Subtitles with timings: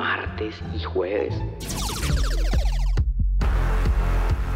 [0.00, 1.34] Martes y jueves.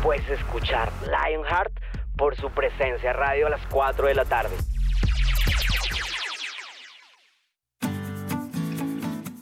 [0.03, 1.71] Puedes escuchar Lionheart
[2.17, 4.55] por su presencia radio a las 4 de la tarde.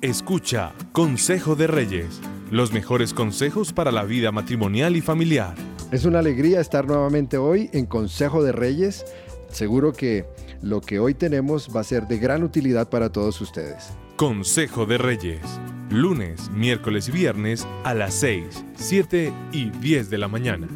[0.01, 5.55] Escucha Consejo de Reyes, los mejores consejos para la vida matrimonial y familiar.
[5.93, 9.05] Es una alegría estar nuevamente hoy en Consejo de Reyes.
[9.51, 10.27] Seguro que
[10.63, 13.93] lo que hoy tenemos va a ser de gran utilidad para todos ustedes.
[14.17, 15.61] Consejo de Reyes
[15.93, 20.69] lunes, miércoles y viernes a las 6, 7 y 10 de la mañana.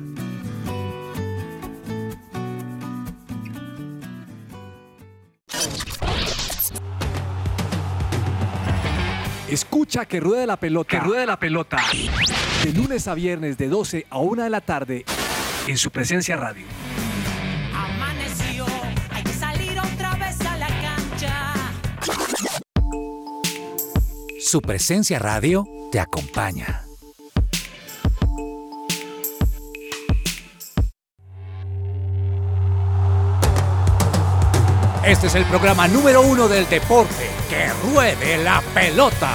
[9.48, 10.88] Escucha que ruede la pelota.
[10.88, 11.78] Que ruede la pelota.
[12.64, 15.04] De lunes a viernes de 12 a 1 de la tarde
[15.66, 16.66] en su presencia radio.
[24.56, 26.82] Su presencia radio te acompaña.
[35.04, 37.28] Este es el programa número uno del deporte.
[37.50, 39.32] Que ruede la pelota.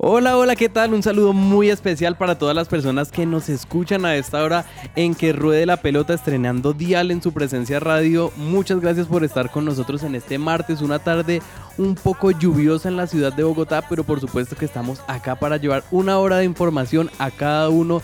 [0.00, 0.94] Hola, hola, ¿qué tal?
[0.94, 4.64] Un saludo muy especial para todas las personas que nos escuchan a esta hora
[4.94, 8.30] en que ruede la pelota estrenando Dial en su presencia radio.
[8.36, 11.42] Muchas gracias por estar con nosotros en este martes, una tarde
[11.78, 15.56] un poco lluviosa en la ciudad de Bogotá, pero por supuesto que estamos acá para
[15.56, 18.00] llevar una hora de información a cada uno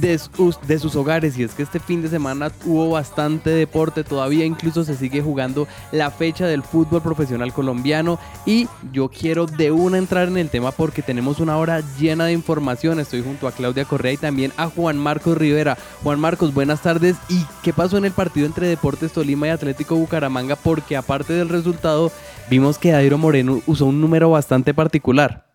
[0.00, 1.38] de sus, de sus hogares.
[1.38, 5.66] Y es que este fin de semana hubo bastante deporte, todavía incluso se sigue jugando
[5.92, 8.18] la fecha del fútbol profesional colombiano.
[8.46, 12.32] Y yo quiero de una entrar en el tema porque tenemos una hora llena de
[12.32, 13.00] información.
[13.00, 15.76] Estoy junto a Claudia Correa y también a Juan Marcos Rivera.
[16.02, 17.16] Juan Marcos, buenas tardes.
[17.28, 20.56] ¿Y qué pasó en el partido entre Deportes Tolima y Atlético Bucaramanga?
[20.56, 22.12] Porque aparte del resultado,
[22.50, 25.47] vimos que Dairo Moreno usó un número bastante particular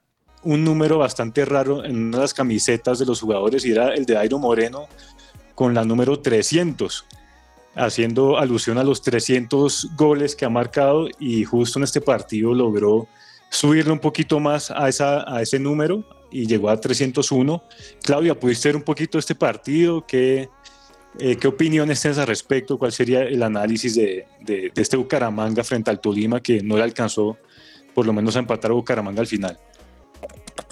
[0.43, 4.05] un número bastante raro en una de las camisetas de los jugadores y era el
[4.05, 4.87] de Dairo Moreno
[5.55, 7.05] con la número 300,
[7.75, 13.07] haciendo alusión a los 300 goles que ha marcado y justo en este partido logró
[13.49, 17.63] subirle un poquito más a, esa, a ese número y llegó a 301.
[18.01, 20.05] Claudia, ¿pudiste ver un poquito este partido?
[20.05, 20.49] ¿Qué,
[21.19, 22.79] eh, ¿Qué opiniones tienes al respecto?
[22.79, 26.83] ¿Cuál sería el análisis de, de, de este Bucaramanga frente al Tolima que no le
[26.83, 27.37] alcanzó
[27.93, 29.59] por lo menos a empatar a Bucaramanga al final?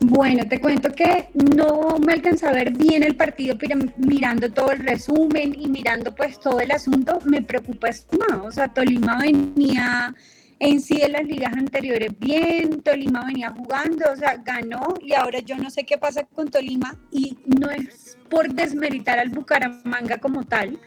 [0.04, 4.72] Bueno, te cuento que no me alcanza a ver bien el partido, pero mirando todo
[4.72, 8.40] el resumen y mirando pues todo el asunto, me preocupa más.
[8.44, 10.16] O sea, Tolima venía
[10.58, 15.40] en sí de las ligas anteriores bien, Tolima venía jugando, o sea, ganó y ahora
[15.40, 20.46] yo no sé qué pasa con Tolima y no es por desmeritar al Bucaramanga como
[20.46, 20.80] tal,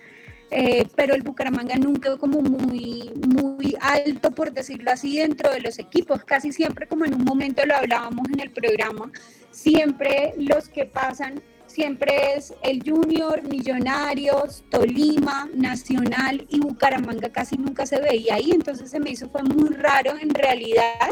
[0.56, 5.80] eh, pero el Bucaramanga nunca como muy, muy alto, por decirlo así, dentro de los
[5.80, 6.22] equipos.
[6.24, 9.10] Casi siempre, como en un momento lo hablábamos en el programa,
[9.50, 17.84] siempre los que pasan, siempre es el Junior, Millonarios, Tolima, Nacional y Bucaramanga casi nunca
[17.84, 18.52] se veía ahí.
[18.52, 21.10] Entonces se me hizo, fue muy raro en realidad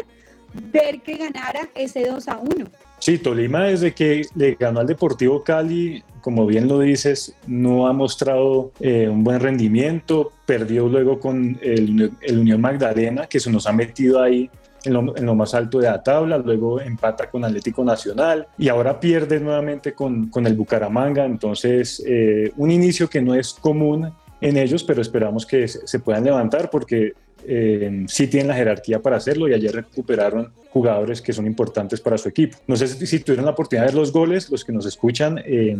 [0.70, 2.70] ver que ganara ese 2 a 1.
[3.02, 7.92] Sí, Tolima desde que le ganó al Deportivo Cali como bien lo dices, no ha
[7.92, 13.72] mostrado eh, un buen rendimiento, perdió luego con el, Unión Magdalena, que se nos ha
[13.72, 14.48] metido ahí
[14.84, 18.68] en lo, en lo, más alto de la tabla, luego empata con Atlético Nacional y
[18.68, 24.12] ahora pierde nuevamente con, con el Bucaramanga, entonces eh, un inicio que no es común
[24.40, 27.14] en ellos, pero esperamos que se puedan levantar porque
[27.46, 32.18] eh, sí tienen la jerarquía para hacerlo y ayer recuperaron jugadores que son importantes para
[32.18, 32.56] su equipo.
[32.66, 35.76] No sé si, tuvieron la oportunidad de ver los goles, los que nos escuchan, eh,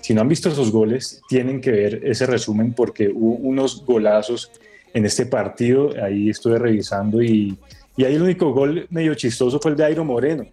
[0.00, 4.50] si no han visto esos goles, tienen que ver ese resumen porque hubo unos golazos
[4.94, 7.56] en este partido, ahí estuve revisando y,
[7.96, 10.46] y ahí el único gol medio chistoso fue el de Airo Moreno,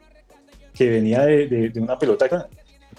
[0.74, 2.48] que venía de, de, una pelota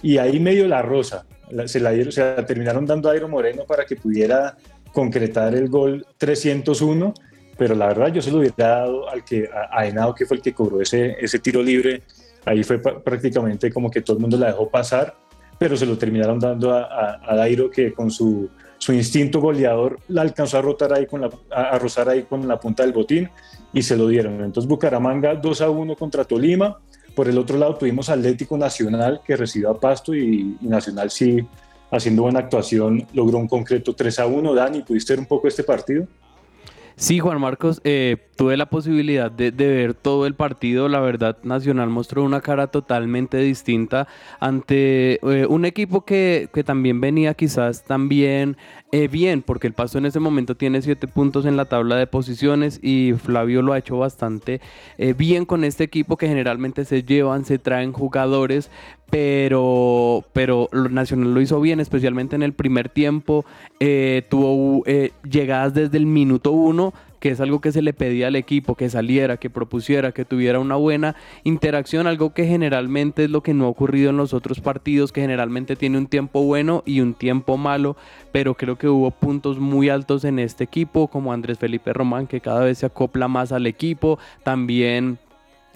[0.03, 1.27] y ahí medio la rosa,
[1.67, 4.57] se la, dieron, se la terminaron dando a Airo Moreno para que pudiera
[4.93, 7.15] concretar el gol 301
[7.59, 10.43] pero la verdad yo se lo hubiera dado al que, a, Henao, que fue el
[10.43, 12.03] que cobró ese, ese tiro libre.
[12.45, 15.17] Ahí fue prácticamente como que todo el mundo la dejó pasar,
[15.59, 20.23] pero se lo terminaron dando a, a, Dairo, que con su, su, instinto goleador la
[20.23, 23.29] alcanzó a, rotar ahí con la, a, rozar ahí con la punta del botín
[23.73, 24.45] y se lo dieron.
[24.45, 26.79] Entonces Bucaramanga 2 a 1 contra Tolima.
[27.17, 31.45] Por el otro lado tuvimos Atlético Nacional que recibió a Pasto y, y Nacional sí,
[31.91, 34.55] haciendo buena actuación, logró un concreto 3 a 1.
[34.55, 36.07] Dani, ¿pudiste ver un poco este partido?
[36.99, 40.89] Sí, Juan Marcos, eh, tuve la posibilidad de, ver todo el partido.
[40.89, 44.09] La verdad, Nacional mostró una cara totalmente distinta
[44.41, 48.57] ante eh, un equipo que, que, también venía quizás también
[48.91, 52.07] eh, bien, porque el Pasto en ese momento tiene siete puntos en la tabla de
[52.07, 54.63] posiciones y Flavio lo ha hecho bastante
[54.97, 58.71] eh, bien con este equipo que generalmente se llevan, se traen jugadores,
[59.11, 63.45] pero, pero Nacional lo hizo bien, especialmente en el primer tiempo,
[63.79, 64.85] eh, tuvo
[65.23, 68.89] llegadas desde el minuto uno que es algo que se le pedía al equipo, que
[68.89, 73.67] saliera, que propusiera, que tuviera una buena interacción, algo que generalmente es lo que no
[73.67, 77.57] ha ocurrido en los otros partidos, que generalmente tiene un tiempo bueno y un tiempo
[77.57, 77.97] malo,
[78.33, 82.41] pero creo que hubo puntos muy altos en este equipo, como Andrés Felipe Román, que
[82.41, 85.19] cada vez se acopla más al equipo, también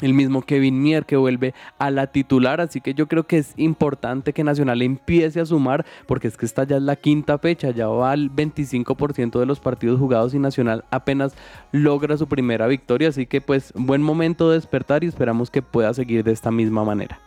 [0.00, 3.54] el mismo Kevin Mier que vuelve a la titular, así que yo creo que es
[3.56, 7.70] importante que Nacional empiece a sumar, porque es que esta ya es la quinta fecha,
[7.70, 11.34] ya va al 25% de los partidos jugados y Nacional apenas
[11.70, 15.94] logra su primera victoria, así que pues buen momento de despertar y esperamos que pueda
[15.94, 17.20] seguir de esta misma manera.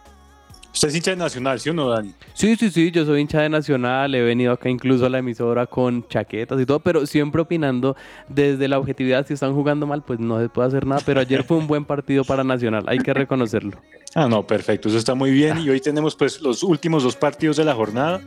[0.75, 2.13] Usted es hincha de Nacional, ¿sí o no, Dani?
[2.33, 5.65] Sí, sí, sí, yo soy hincha de Nacional, he venido acá incluso a la emisora
[5.67, 7.95] con chaquetas y todo, pero siempre opinando
[8.27, 11.45] desde la objetividad, si están jugando mal, pues no se puede hacer nada, pero ayer
[11.45, 13.77] fue un buen partido para Nacional, hay que reconocerlo.
[14.15, 17.55] Ah, no, perfecto, eso está muy bien y hoy tenemos pues los últimos dos partidos
[17.55, 18.19] de la jornada.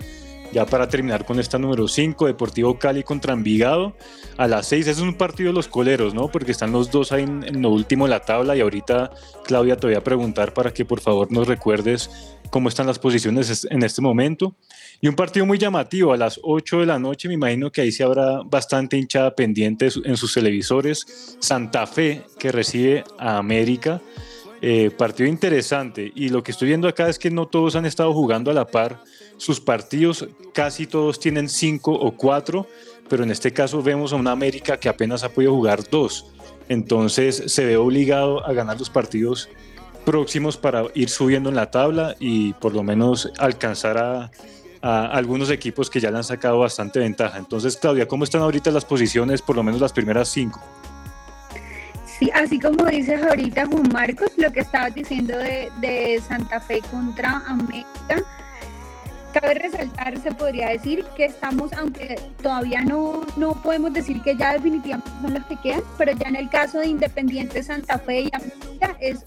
[0.51, 3.95] Ya para terminar con esta número 5, Deportivo Cali contra Envigado.
[4.39, 6.29] A las 6 es un partido de los coleros, ¿no?
[6.29, 9.11] Porque están los dos ahí en, lo último de la tabla y ahorita
[9.45, 12.11] Claudia te voy a preguntar para que por favor nos recuerdes
[12.49, 14.55] cómo están las posiciones en este momento.
[15.03, 17.93] Y un partido muy llamativo a las 8 de la noche, me imagino que ahí
[17.93, 21.37] se habrá bastante hinchada pendiente en sus televisores.
[21.41, 24.01] Santa Fe que recibe a América.
[24.61, 28.13] Eh, partido interesante y lo que estoy viendo acá es que no todos han estado
[28.13, 29.01] jugando a la par
[29.39, 32.67] sus partidos, casi todos tienen cinco o cuatro,
[33.09, 36.27] pero en este caso vemos a una América que apenas ha podido jugar dos,
[36.69, 39.49] entonces se ve obligado a ganar los partidos
[40.05, 44.31] próximos para ir subiendo en la tabla y por lo menos alcanzar a,
[44.81, 47.37] algunos equipos que ya le han sacado bastante ventaja.
[47.37, 50.61] Entonces, Claudia, ¿cómo están ahorita las posiciones, por lo menos las primeras cinco?
[52.07, 57.43] Sí, así como dices ahorita Juan Marcos, lo que estabas diciendo de Santa Fe contra
[57.49, 58.25] América,
[59.41, 64.55] cabe resaltar, se podría decir que estamos, aunque todavía no, no podemos decir que ya
[64.55, 68.31] definitivamente son los que quedan, pero ya en el caso de Independiente Santa Fe y
[68.33, 69.25] América es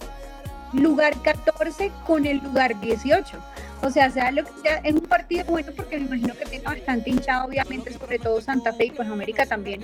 [0.74, 3.38] lugar 14 con el lugar 18.
[3.84, 6.66] O sea, sea lo que sea, es un partido bueno porque me imagino que tiene
[6.66, 9.84] bastante hinchado, obviamente, sobre todo Santa Fe y pues América también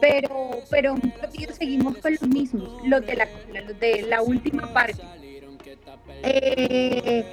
[0.00, 3.28] pero, pero un partido seguimos con los mismos, los de la,
[3.66, 5.02] los de la última parte.
[6.22, 7.24] Eh,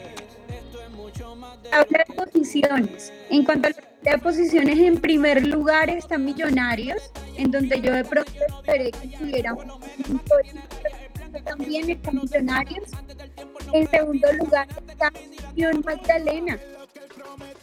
[1.71, 3.13] habla de posiciones.
[3.29, 3.71] En cuanto a
[4.03, 9.65] las posiciones, en primer lugar están Millonarios, en donde yo de pronto esperé que tuviéramos
[11.43, 12.89] también están Millonarios.
[13.73, 15.11] En segundo lugar está
[15.51, 16.57] Unión Magdalena,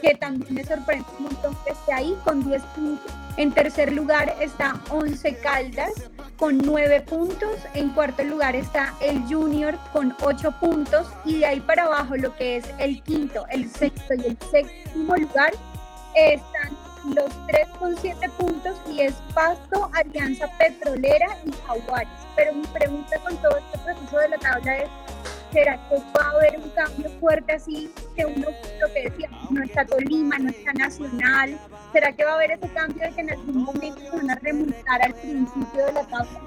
[0.00, 3.12] que también me sorprende un montón que esté ahí con 10 puntos.
[3.36, 5.92] En tercer lugar está Once Caldas
[6.36, 7.58] con 9 puntos.
[7.74, 11.06] En cuarto lugar está el Junior con 8 puntos.
[11.24, 15.16] Y de ahí para abajo lo que es el quinto, el sexto y el séptimo
[15.16, 15.52] lugar
[16.14, 16.76] están
[17.12, 22.08] los tres con 7 puntos y es Pasto, Alianza Petrolera y Jaguares.
[22.36, 24.88] Pero mi pregunta con todo este proceso de la tabla es
[25.54, 28.48] ¿Será que va a haber un cambio fuerte así que uno,
[28.80, 31.56] lo que decía, no está Tolima, no está Nacional?
[31.92, 34.34] ¿Será que va a haber ese cambio de que en algún momento se van a
[34.34, 36.40] remontar al principio de la tabla?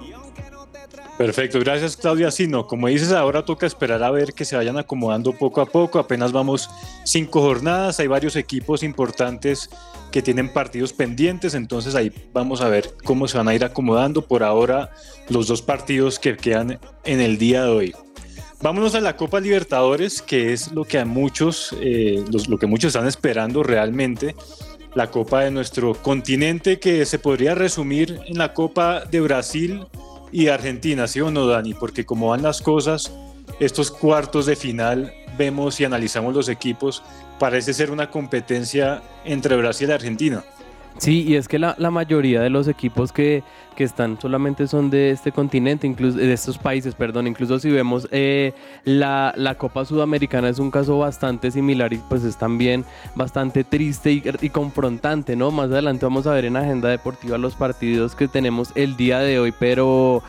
[1.18, 2.68] Perfecto, gracias Claudia Sino.
[2.68, 6.00] Como dices, ahora toca esperar a ver que se vayan acomodando poco a poco.
[6.00, 6.70] Apenas vamos
[7.06, 9.70] cinco jornadas, hay varios equipos importantes
[10.12, 14.28] que tienen partidos pendientes, entonces ahí vamos a ver cómo se van a ir acomodando.
[14.28, 14.92] Por ahora,
[15.30, 17.96] los dos partidos que quedan en el día de hoy.
[18.60, 23.08] Vámonos a la Copa Libertadores, que es lo que muchos, eh, lo que muchos están
[23.08, 24.36] esperando realmente.
[24.96, 29.86] La Copa de nuestro continente, que se podría resumir en la Copa de Brasil
[30.32, 31.76] y Argentina, ¿sí o no, Dani?
[31.76, 33.12] Porque como van las cosas,
[33.60, 37.04] estos cuartos de final vemos y analizamos los equipos,
[37.38, 40.44] parece ser una competencia entre Brasil y Argentina.
[40.98, 43.44] Sí, y es que la, la mayoría de los equipos que,
[43.76, 48.08] que, están solamente son de este continente, incluso de estos países, perdón, incluso si vemos
[48.12, 53.64] eh, la, la, Copa Sudamericana es un caso bastante similar y pues es también bastante
[53.64, 55.52] triste y, y, confrontante, ¿no?
[55.52, 59.40] Más adelante vamos a ver en Agenda Deportiva los partidos que tenemos el día de
[59.40, 60.24] hoy, pero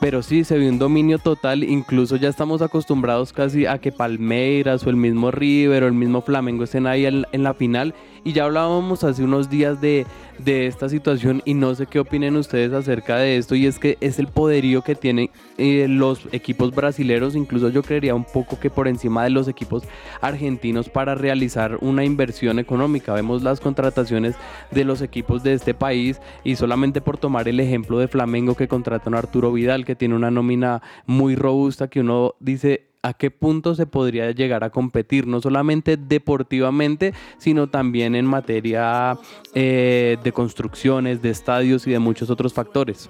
[0.00, 4.86] pero sí se vio un dominio total, incluso ya estamos acostumbrados casi a que Palmeiras
[4.86, 8.32] o el mismo River o el mismo Flamengo estén ahí en, en la final y
[8.32, 10.06] ya hablábamos hace unos días de,
[10.44, 13.96] de, esta situación y no sé qué opinen ustedes acerca de esto y es que
[14.00, 18.70] es el poderío que tienen eh, los equipos brasileños, incluso yo creería un poco que
[18.70, 19.84] por encima de los equipos
[20.20, 23.14] argentinos para realizar una inversión económica.
[23.14, 24.34] Vemos las contrataciones
[24.70, 28.68] de los equipos de este país y solamente por tomar el ejemplo de Flamengo que
[28.68, 33.30] contratan a Arturo Vidal que tiene una nómina muy robusta que uno dice a qué
[33.30, 39.18] punto se podría llegar a competir, no solamente deportivamente, sino también en materia
[39.54, 43.08] eh, de construcciones, de estadios y de muchos otros factores.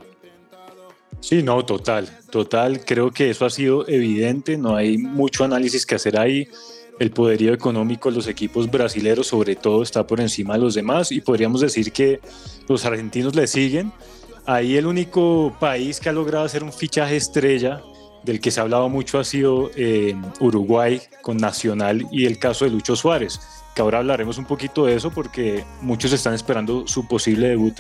[1.21, 2.85] Sí, no, total, total.
[2.85, 6.49] Creo que eso ha sido evidente, no hay mucho análisis que hacer ahí.
[6.99, 11.11] El poderío económico de los equipos brasileños sobre todo está por encima de los demás
[11.13, 12.21] y podríamos decir que
[12.69, 13.91] los argentinos le siguen.
[14.47, 17.83] Ahí el único país que ha logrado hacer un fichaje estrella
[18.23, 22.65] del que se ha hablado mucho ha sido eh, Uruguay con Nacional y el caso
[22.65, 23.41] de Lucho Suárez,
[23.75, 27.75] que ahora hablaremos un poquito de eso porque muchos están esperando su posible debut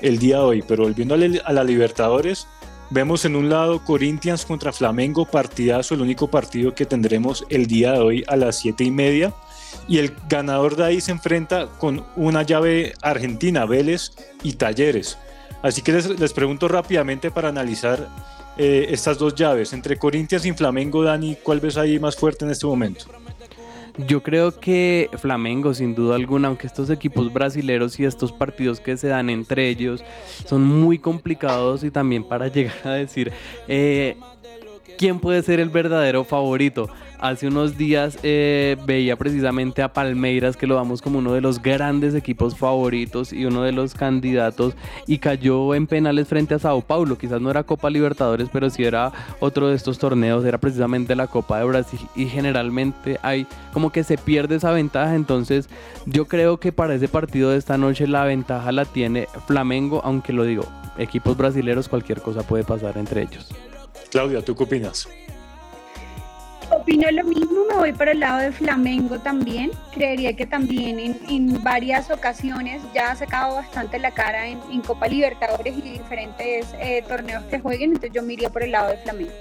[0.00, 0.64] el día de hoy.
[0.66, 2.46] Pero volviendo a la Libertadores,
[2.90, 7.92] vemos en un lado Corinthians contra Flamengo, partidazo, el único partido que tendremos el día
[7.92, 9.34] de hoy a las siete y media.
[9.88, 15.18] Y el ganador de ahí se enfrenta con una llave argentina, Vélez y Talleres.
[15.62, 18.08] Así que les, les pregunto rápidamente para analizar
[18.56, 22.50] eh, estas dos llaves entre Corinthians y Flamengo, Dani, ¿cuál ves ahí más fuerte en
[22.50, 23.06] este momento?
[23.98, 28.96] Yo creo que Flamengo, sin duda alguna, aunque estos equipos brasileros y estos partidos que
[28.96, 30.02] se dan entre ellos
[30.46, 33.32] son muy complicados y también para llegar a decir
[33.68, 34.16] eh,
[34.96, 36.88] quién puede ser el verdadero favorito
[37.22, 41.62] hace unos días eh, veía precisamente a Palmeiras, que lo damos como uno de los
[41.62, 44.74] grandes equipos favoritos y uno de los candidatos,
[45.06, 47.16] y cayó en penales frente a Sao Paulo.
[47.16, 51.28] Quizás no era Copa Libertadores, pero sí era otro de estos torneos, era precisamente la
[51.28, 55.14] Copa de Brasil, y generalmente hay como que se pierde esa ventaja.
[55.14, 55.68] Entonces,
[56.06, 60.32] yo creo que para ese partido de esta noche la ventaja la tiene Flamengo, aunque
[60.32, 60.64] lo digo,
[60.98, 63.48] equipos brasileños, cualquier cosa puede pasar entre ellos.
[64.10, 65.08] Claudia, ¿tú qué opinas?
[66.70, 69.72] Opino lo mismo, me voy para el lado de Flamengo también.
[69.92, 74.80] Creería que también en, en varias ocasiones ya ha sacado bastante la cara en, en
[74.80, 78.90] Copa Libertadores y diferentes eh, torneos que jueguen, entonces yo me iría por el lado
[78.90, 79.32] de Flamengo.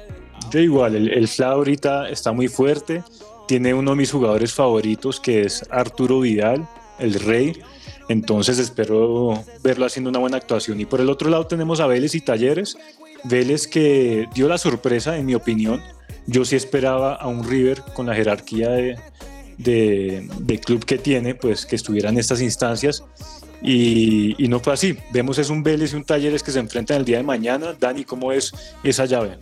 [0.51, 3.01] Yo igual, el, el Fla ahorita está muy fuerte,
[3.47, 6.67] tiene uno de mis jugadores favoritos que es Arturo Vidal,
[6.99, 7.61] el rey,
[8.09, 10.81] entonces espero verlo haciendo una buena actuación.
[10.81, 12.77] Y por el otro lado tenemos a Vélez y Talleres,
[13.23, 15.81] Vélez que dio la sorpresa, en mi opinión,
[16.27, 21.75] yo sí esperaba a un River con la jerarquía de, club que tiene, pues que
[21.75, 23.03] estuviera en estas instancias.
[23.63, 24.97] Y, y, no fue así.
[25.11, 27.75] Vemos es un Vélez y un Talleres que se enfrentan el día de mañana.
[27.79, 28.51] Dani, ¿cómo es
[28.83, 29.37] esa llave?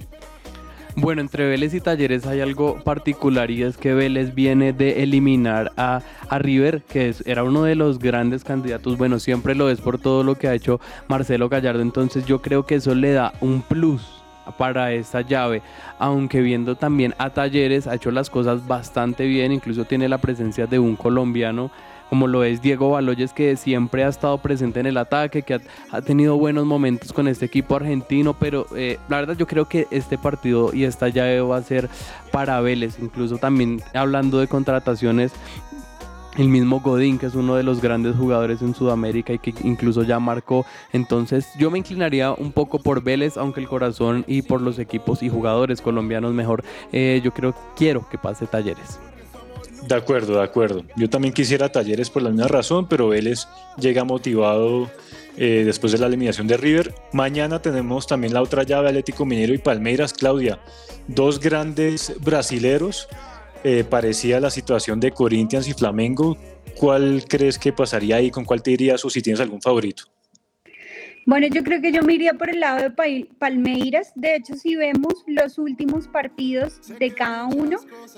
[0.95, 5.71] Bueno, entre Vélez y Talleres hay algo particular y es que Vélez viene de eliminar
[5.77, 8.97] a, a River, que era uno de los grandes candidatos.
[8.97, 11.81] Bueno, siempre lo es por todo lo que ha hecho Marcelo Gallardo.
[11.81, 14.19] Entonces yo creo que eso le da un plus
[14.57, 15.61] para esta llave,
[15.99, 20.65] aunque viendo también a Talleres ha hecho las cosas bastante bien, incluso tiene la presencia
[20.65, 21.71] de un colombiano
[22.09, 25.61] como lo es Diego Baloyes, que siempre ha estado presente en el ataque, que
[25.91, 29.87] ha, tenido buenos momentos con este equipo argentino, pero eh, la verdad yo creo que
[29.91, 31.89] este partido y esta llave va a ser
[32.31, 35.31] para Vélez, incluso también hablando de contrataciones
[36.37, 40.03] el mismo Godín, que es uno de los grandes jugadores en Sudamérica y que incluso
[40.03, 40.65] ya marcó.
[40.93, 45.21] Entonces yo me inclinaría un poco por Vélez, aunque el corazón y por los equipos
[45.21, 48.99] y jugadores colombianos mejor, eh, yo creo, quiero que pase Talleres.
[49.87, 50.83] De acuerdo, de acuerdo.
[50.95, 54.89] Yo también quisiera Talleres por la misma razón, pero Vélez llega motivado
[55.37, 56.93] eh, después de la eliminación de River.
[57.13, 60.13] Mañana tenemos también la otra llave, Atlético Minero y Palmeiras.
[60.13, 60.59] Claudia,
[61.07, 63.07] dos grandes brasileros
[63.63, 66.37] eh, parecía la situación de Corinthians y Flamengo.
[66.77, 68.31] ¿Cuál crees que pasaría ahí?
[68.31, 70.03] ¿Con cuál te dirías o si tienes algún favorito?
[71.25, 74.11] Bueno, yo creo que yo me iría por el lado de Palmeiras.
[74.15, 77.77] De hecho, si vemos los últimos partidos de cada uno,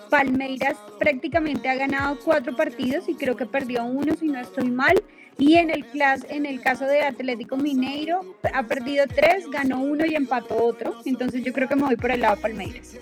[0.10, 5.02] Palmeiras prácticamente ha ganado cuatro partidos y creo que perdió uno, si no estoy mal.
[5.38, 5.86] Y en el,
[6.30, 10.96] en el caso de Atlético Mineiro, ha perdido tres, ganó uno y empató otro.
[11.06, 12.96] Entonces yo creo que me voy por el lado de Palmeiras.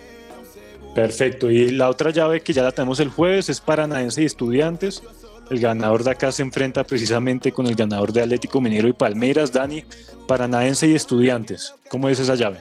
[0.95, 1.51] Perfecto.
[1.51, 5.03] Y la otra llave que ya la tenemos el jueves es Paranaense y Estudiantes.
[5.49, 9.51] El ganador de acá se enfrenta precisamente con el ganador de Atlético Minero y Palmeiras,
[9.51, 9.83] Dani,
[10.27, 11.73] Paranaense y Estudiantes.
[11.89, 12.59] ¿Cómo es esa llave?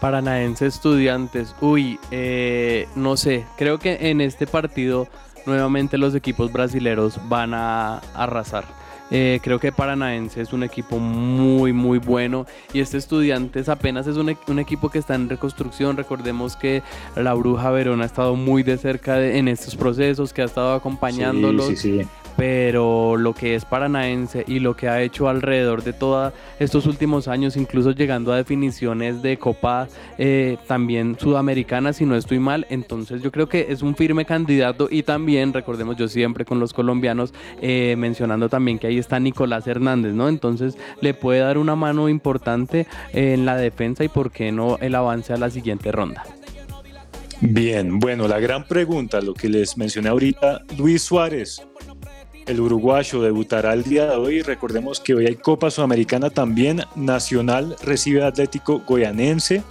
[0.00, 1.54] Paranaense Estudiantes.
[1.60, 3.46] Uy, eh, no sé.
[3.56, 5.08] Creo que en este partido
[5.46, 8.77] nuevamente los equipos brasileros van a arrasar.
[9.10, 12.46] Eh, creo que Paranaense es un equipo muy, muy bueno.
[12.72, 15.96] Y este Estudiantes apenas es un, un, equipo que está en reconstrucción.
[15.96, 16.82] Recordemos que
[17.16, 21.66] la Bruja Verona ha estado muy de cerca en estos procesos, que ha estado acompañándolos.
[21.68, 22.08] Sí, sí, sí
[22.38, 27.26] pero lo que es paranaense y lo que ha hecho alrededor de todos estos últimos
[27.26, 33.22] años, incluso llegando a definiciones de Copa eh, también sudamericanas, si no estoy mal, entonces
[33.22, 37.34] yo creo que es un firme candidato y también, recordemos yo siempre con los colombianos,
[37.60, 40.28] eh, mencionando también que ahí está Nicolás Hernández, ¿no?
[40.28, 44.94] Entonces le puede dar una mano importante en la defensa y por qué no el
[44.94, 46.22] avance a la siguiente ronda.
[47.40, 51.62] Bien, bueno, la gran pregunta, lo que les mencioné ahorita, Luis Suárez,
[52.48, 54.42] el uruguayo debutará el día de hoy.
[54.42, 56.82] Recordemos que hoy hay Copa Sudamericana también.
[56.96, 59.62] Nacional recibe Atlético Goyanense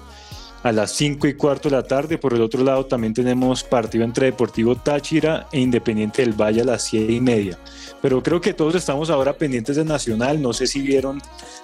[0.64, 2.18] a las 5 y cuarto de la tarde.
[2.18, 6.66] Por el otro lado también tenemos partido entre Deportivo Táchira e Independiente del Valle a
[6.66, 7.58] las 7 y media.
[8.02, 10.40] Pero creo que todos estamos ahora pendientes de Nacional.
[10.40, 11.20] No sé si vieron,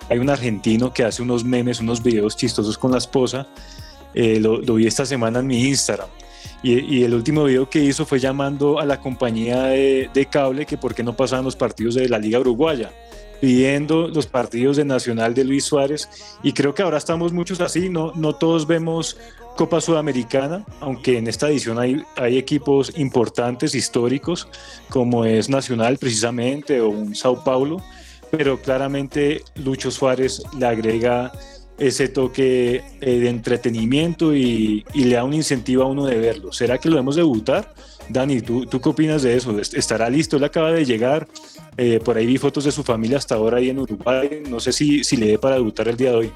[0.10, 3.48] hay un argentino que hace unos memes, unos videos chistosos con la esposa.
[4.15, 6.10] Eh, lo vi esta semana en mi Instagram
[6.63, 10.95] y, el último video que hizo fue llamando a la compañía de, cable que por
[10.95, 12.91] qué no pasaban los partidos de la Liga Uruguaya,
[13.41, 16.10] pidiendo los partidos de Nacional de Luis Suárez.
[16.41, 19.17] Y creo que ahora estamos muchos así, no, no todos vemos
[19.58, 24.47] Copa Sudamericana, aunque en esta edición hay, hay equipos importantes, históricos,
[24.89, 27.82] como es Nacional precisamente o un Sao Paulo,
[28.32, 31.32] pero claramente Lucho Suárez le agrega
[31.77, 36.51] ese toque eh, de entretenimiento y, le da un incentivo a uno de verlo.
[36.51, 37.73] ¿Será que lo debemos debutar?
[38.09, 39.57] Dani, ¿tú, ¿tú qué opinas de eso?
[39.59, 40.38] ¿Estará listo?
[40.38, 41.27] Él acaba de llegar,
[41.77, 44.73] eh, por ahí vi fotos de su familia hasta ahora ahí en Uruguay, no sé
[44.73, 46.31] si, si le dé para debutar el día de hoy.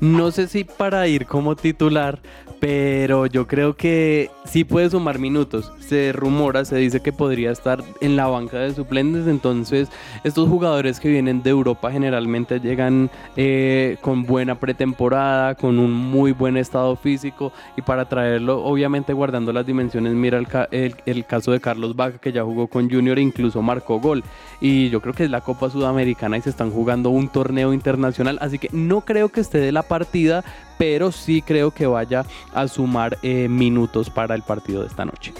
[0.00, 2.20] No sé si para ir como titular,
[2.66, 5.70] pero yo creo que sí puede sumar minutos.
[5.80, 9.90] Se rumora, se dice que podría estar en la banca de suplentes, entonces
[10.24, 16.32] estos jugadores que vienen de Europa generalmente llegan eh, con buena pretemporada, con un muy
[16.32, 20.38] buen estado físico y para traerlo, obviamente guardando las dimensiones, mira
[20.70, 24.24] el, el, caso de Carlos Vaca que ya jugó con Junior e incluso marcó gol.
[24.62, 28.38] Y yo creo que es la Copa Sudamericana y se están jugando un torneo internacional,
[28.40, 30.42] así que no creo que esté de la partida,
[30.78, 35.32] pero sí creo que vaya a sumar eh, minutos para el partido de esta noche.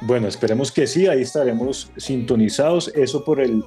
[0.00, 2.92] Bueno, esperemos que sí, ahí estaremos sintonizados.
[2.94, 3.64] Eso por el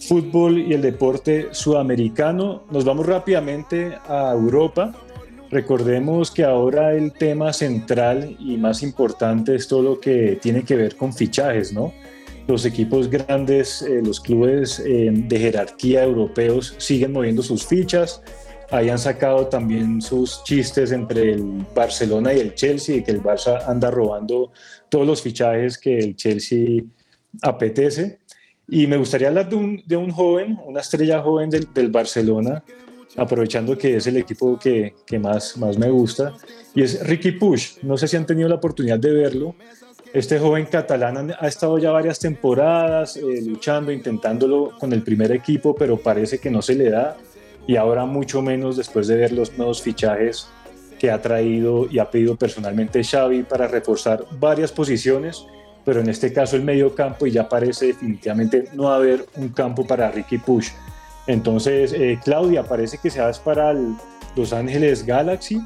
[0.00, 2.64] fútbol y el deporte sudamericano.
[2.70, 4.94] Nos vamos rápidamente a Europa.
[5.50, 10.76] Recordemos que ahora el tema central y más importante es todo lo que tiene que
[10.76, 11.92] ver con fichajes, ¿no?
[12.46, 18.22] Los equipos grandes, eh, los clubes eh, de jerarquía europeos siguen moviendo sus fichas
[18.74, 23.62] hayan sacado también sus chistes entre el Barcelona y el Chelsea, y que el Barça
[23.66, 24.52] anda robando
[24.88, 26.82] todos los fichajes que el Chelsea
[27.42, 28.18] apetece.
[28.68, 32.64] Y me gustaría hablar de un, de un joven, una estrella joven del, del, Barcelona,
[33.16, 36.34] aprovechando que es el equipo que, que, más, más me gusta,
[36.74, 37.78] y es Ricky Push.
[37.82, 39.54] No sé si han tenido la oportunidad de verlo.
[40.12, 45.74] Este joven catalán ha estado ya varias temporadas eh, luchando, intentándolo con el primer equipo,
[45.74, 47.16] pero parece que no se le da
[47.66, 50.48] y ahora mucho menos después de ver los nuevos fichajes
[50.98, 55.46] que ha traído y ha pedido personalmente Xavi para reforzar varias posiciones,
[55.84, 59.86] pero en este caso el medio campo y ya parece definitivamente no haber un campo
[59.86, 60.70] para Ricky Push.
[61.26, 63.74] Entonces, eh, Claudia, parece que se va para
[64.36, 65.60] Los Ángeles Galaxy,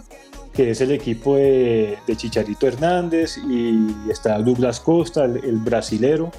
[0.52, 6.30] que es el equipo de, Chicharito Hernández y está Douglas Costa, el, el brasilero.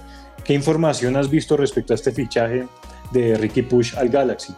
[0.43, 2.65] ¿Qué información has visto respecto a este fichaje
[3.12, 4.54] de Ricky Push al Galaxy?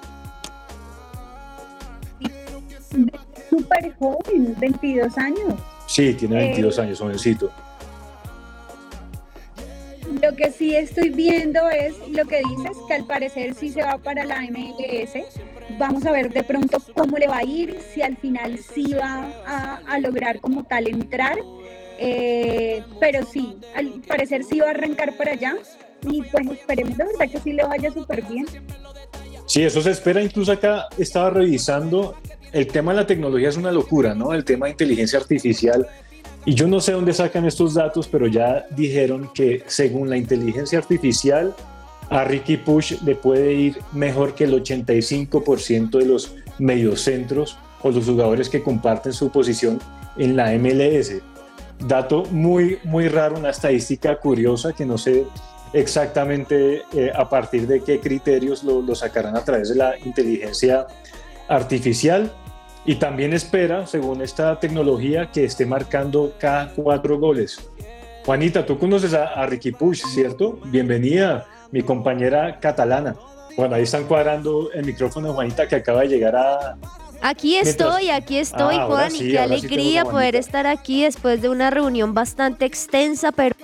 [3.51, 5.53] Súper joven, 22 años.
[5.85, 7.51] Sí, tiene 22 Eh, años, jovencito.
[10.21, 13.97] Lo que sí estoy viendo es lo que dices, que al parecer sí se va
[13.97, 15.13] para la MLS.
[15.77, 19.29] Vamos a ver de pronto cómo le va a ir, si al final sí va
[19.45, 21.37] a, a lograr como tal entrar.
[21.99, 25.55] Eh, pero sí, al parecer sí va a arrancar para allá.
[26.09, 28.45] Y pues esperemos de verdad que sí le vaya súper bien.
[29.45, 30.21] Sí, eso se espera.
[30.21, 32.15] Incluso acá estaba revisando.
[32.51, 34.33] El tema de la tecnología es una locura, ¿no?
[34.33, 35.87] El tema de inteligencia artificial.
[36.45, 40.79] Y yo no sé dónde sacan estos datos, pero ya dijeron que según la inteligencia
[40.79, 41.55] artificial,
[42.09, 48.05] a Ricky Push le puede ir mejor que el 85% de los mediocentros o los
[48.05, 49.79] jugadores que comparten su posición
[50.17, 51.21] en la MLS.
[51.87, 55.25] Dato muy, muy raro, una estadística curiosa que no sé
[55.71, 60.85] exactamente eh, a partir de qué criterios lo, lo sacarán a través de la inteligencia
[61.47, 62.31] artificial
[62.85, 67.59] y también espera, según esta tecnología, que esté marcando cada cuatro goles.
[68.25, 70.59] Juanita, tú conoces a, a Ricky Push, ¿cierto?
[70.65, 73.15] Bienvenida, mi compañera catalana.
[73.57, 76.77] Bueno, ahí están cuadrando el micrófono, Juanita, que acaba de llegar a...
[77.21, 81.03] Aquí estoy, Mientras- aquí estoy, Ah, Juan, sí, y qué sí alegría poder estar aquí
[81.03, 83.55] después de una reunión bastante extensa, pero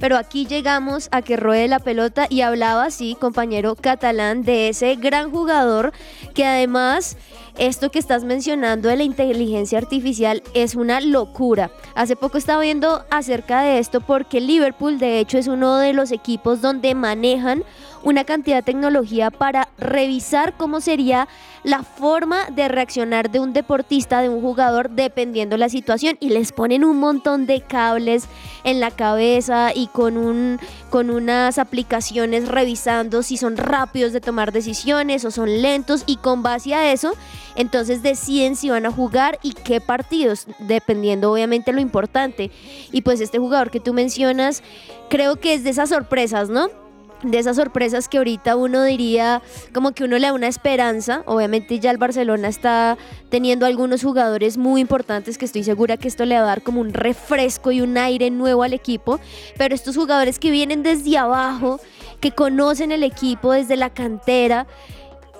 [0.00, 4.94] pero aquí llegamos a que ruede la pelota y hablaba así, compañero catalán, de ese
[4.94, 5.92] gran jugador
[6.38, 7.16] que además
[7.58, 11.72] esto que estás mencionando de la inteligencia artificial es una locura.
[11.96, 16.12] Hace poco estaba viendo acerca de esto porque Liverpool de hecho es uno de los
[16.12, 17.64] equipos donde manejan
[18.08, 21.28] una cantidad de tecnología para revisar cómo sería
[21.62, 26.16] la forma de reaccionar de un deportista, de un jugador, dependiendo la situación.
[26.18, 28.24] Y les ponen un montón de cables
[28.64, 34.52] en la cabeza y con, un, con unas aplicaciones revisando si son rápidos de tomar
[34.52, 36.04] decisiones o son lentos.
[36.06, 37.12] Y con base a eso,
[37.56, 42.50] entonces deciden si van a jugar y qué partidos, dependiendo obviamente lo importante.
[42.90, 44.62] Y pues este jugador que tú mencionas,
[45.10, 46.87] creo que es de esas sorpresas, ¿no?
[47.22, 51.22] De esas sorpresas que ahorita uno diría como que uno le da una esperanza.
[51.26, 52.96] Obviamente ya el Barcelona está
[53.28, 56.80] teniendo algunos jugadores muy importantes que estoy segura que esto le va a dar como
[56.80, 59.20] un refresco y un aire nuevo al equipo.
[59.56, 61.80] Pero estos jugadores que vienen desde abajo,
[62.20, 64.66] que conocen el equipo desde la cantera.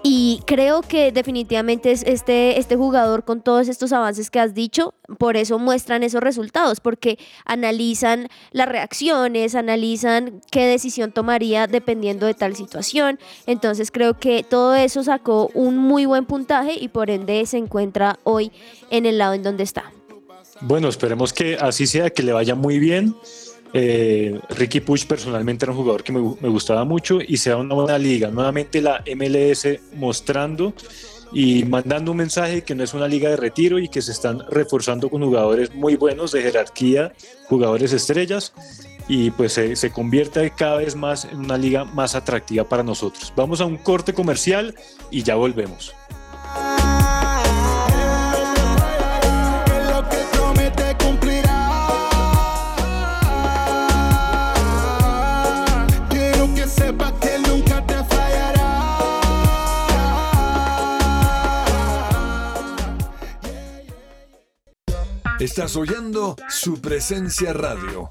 [0.02, 4.94] Y creo que definitivamente es este, este jugador con todos estos avances que has dicho,
[5.18, 12.34] por eso muestran esos resultados, porque analizan las reacciones, analizan qué decisión tomaría dependiendo de
[12.34, 13.18] tal situación.
[13.46, 18.18] Entonces creo que todo eso sacó un muy buen puntaje y por ende se encuentra
[18.24, 18.52] hoy
[18.90, 19.92] en el lado en donde está.
[20.60, 23.14] Bueno, esperemos que así sea, que le vaya muy bien.
[23.74, 27.56] Eh, Ricky Push personalmente era un jugador que me, gu- me gustaba mucho y sea
[27.56, 28.30] una buena liga.
[28.30, 30.72] Nuevamente la MLS mostrando
[31.32, 34.42] y mandando un mensaje que no es una liga de retiro y que se están
[34.50, 37.12] reforzando con jugadores muy buenos de jerarquía,
[37.48, 38.54] jugadores estrellas
[39.08, 43.32] y pues se, se convierte cada vez más en una liga más atractiva para nosotros.
[43.36, 44.74] Vamos a un corte comercial
[45.10, 45.94] y ya volvemos.
[65.48, 68.10] Estás oyendo su presencia radio.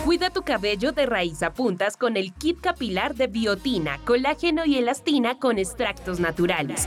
[0.04, 4.76] Cuida tu cabello de raíz a puntas con el kit capilar de biotina, colágeno y
[4.76, 6.86] elastina con extractos naturales.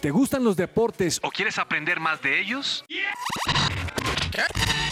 [0.00, 2.84] ¿Te gustan los deportes o quieres aprender más de ellos?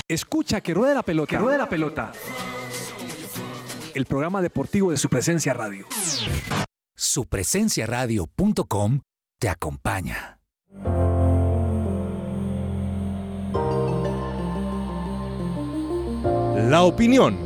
[0.09, 1.31] Escucha que ruede la pelota.
[1.31, 2.13] Que ruede la pelota.
[3.95, 5.87] El programa deportivo de su presencia radio.
[6.97, 9.01] Supresenciaradio.com
[9.39, 10.41] te acompaña.
[16.69, 17.39] La opinión.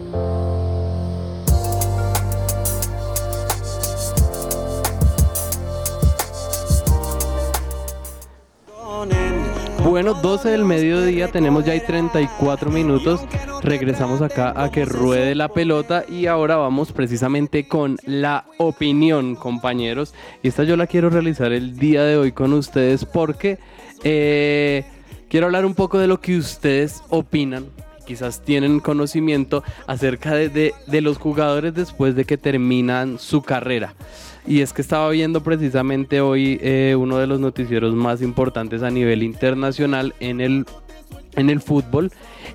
[9.82, 13.20] Bueno, 12 del mediodía, tenemos ya ahí 34 minutos.
[13.62, 20.14] Regresamos acá a que ruede la pelota y ahora vamos precisamente con la opinión, compañeros.
[20.42, 23.58] Y esta yo la quiero realizar el día de hoy con ustedes porque
[24.04, 24.84] eh,
[25.28, 27.66] quiero hablar un poco de lo que ustedes opinan.
[28.06, 33.94] Quizás tienen conocimiento acerca de- de los jugadores después de que terminan su carrera.
[34.46, 38.90] Y es que estaba viendo precisamente hoy eh, uno de los noticieros más importantes a
[38.90, 40.66] nivel internacional en el,
[41.36, 42.12] en el fútbol.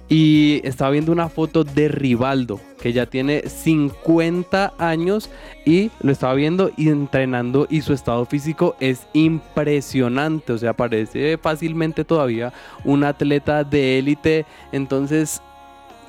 [0.07, 5.31] Y estaba viendo una foto de Rivaldo, que ya tiene 50 años
[5.65, 10.53] y lo estaba viendo y entrenando y su estado físico es impresionante.
[10.53, 14.45] O sea, parece fácilmente todavía un atleta de élite.
[14.71, 15.41] Entonces,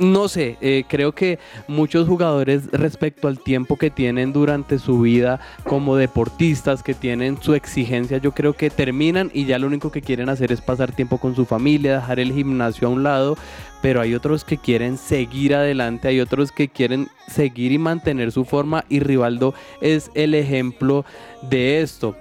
[0.00, 5.40] no sé, eh, creo que muchos jugadores respecto al tiempo que tienen durante su vida
[5.64, 10.00] como deportistas, que tienen su exigencia, yo creo que terminan y ya lo único que
[10.00, 13.36] quieren hacer es pasar tiempo con su familia, dejar el gimnasio a un lado,
[13.82, 18.46] pero hay otros que quieren seguir adelante, hay otros que quieren seguir y mantener su
[18.46, 21.04] forma y Rivaldo es el ejemplo
[21.42, 22.16] de esto.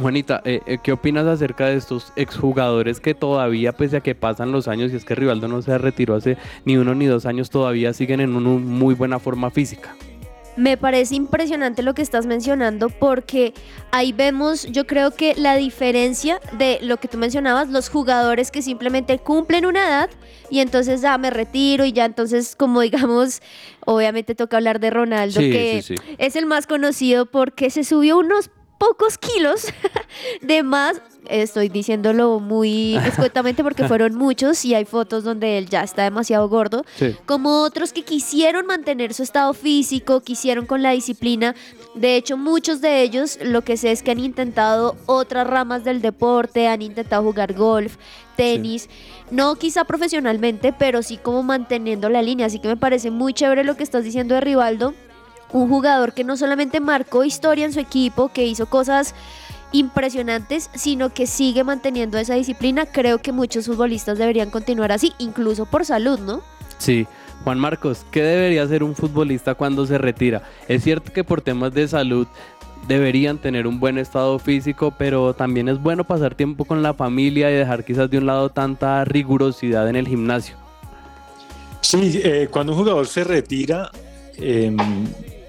[0.00, 4.52] Juanita, eh, eh, ¿qué opinas acerca de estos exjugadores que todavía, pese a que pasan
[4.52, 7.50] los años, y es que Rivaldo no se retiró hace ni uno ni dos años,
[7.50, 9.94] todavía siguen en una muy buena forma física?
[10.56, 13.54] Me parece impresionante lo que estás mencionando porque
[13.92, 18.60] ahí vemos, yo creo que la diferencia de lo que tú mencionabas, los jugadores que
[18.60, 20.10] simplemente cumplen una edad
[20.50, 23.40] y entonces ya me retiro y ya entonces como digamos,
[23.86, 26.02] obviamente toca hablar de Ronaldo Sí, que sí, sí.
[26.18, 29.66] es el más conocido porque se subió unos pocos kilos
[30.40, 31.00] de más.
[31.28, 36.48] Estoy diciéndolo muy escuetamente porque fueron muchos y hay fotos donde él ya está demasiado
[36.48, 37.14] gordo Sí.
[37.26, 41.54] como otros que quisieron mantener su estado físico, quisieron con la disciplina.
[41.94, 46.00] De hecho, muchos de ellos lo que sé es que han intentado otras ramas del
[46.00, 47.96] deporte, han intentado jugar golf,
[48.36, 48.88] tenis,
[49.30, 52.46] no quizá profesionalmente, pero sí como manteniendo la línea.
[52.46, 54.94] Así que me parece muy chévere lo que estás diciendo de Rivaldo.
[55.52, 59.14] Un jugador que no solamente marcó historia en su equipo, que hizo cosas
[59.72, 62.86] impresionantes, sino que sigue manteniendo esa disciplina.
[62.86, 66.42] Creo que muchos futbolistas deberían continuar así, incluso por salud, ¿no?
[66.78, 67.06] Sí.
[67.44, 70.42] Juan Marcos, ¿qué debería hacer un futbolista cuando se retira?
[70.66, 72.26] Es cierto que por temas de salud
[72.86, 77.50] deberían tener un buen estado físico, pero también es bueno pasar tiempo con la familia
[77.50, 80.56] y dejar quizás de un lado tanta rigurosidad en el gimnasio.
[81.80, 83.90] Sí, eh, cuando un jugador se retira,
[84.36, 84.76] em,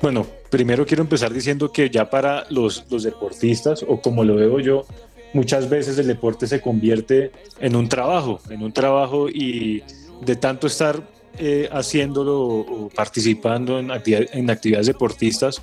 [0.01, 4.59] bueno, primero quiero empezar diciendo que ya para los, los deportistas, o como lo veo
[4.59, 4.85] yo,
[5.33, 9.83] muchas veces el deporte se convierte en un trabajo, en un trabajo y
[10.21, 11.01] de tanto estar
[11.37, 15.61] eh, haciéndolo o participando en, actividad- en actividades deportistas,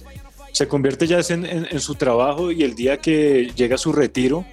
[0.52, 4.46] se convierte ya en, en- su trabajo y el día que llega su retiro,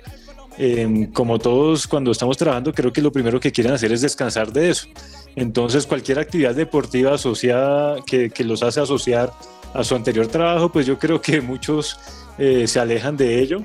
[0.58, 4.52] em, como todos cuando estamos trabajando, creo que lo primero que quieren hacer es descansar
[4.52, 4.88] de eso.
[5.36, 9.32] Entonces, cualquier actividad deportiva asociada que, que los hace asociar
[9.74, 11.98] a su anterior trabajo, pues yo creo que muchos
[12.38, 13.64] eh, se alejan de ello.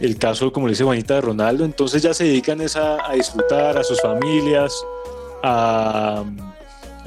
[0.00, 3.76] El caso, como le dice Juanita, de Ronaldo, entonces ya se dedican es a, disfrutar,
[3.76, 4.72] a sus familias,
[5.42, 6.24] a,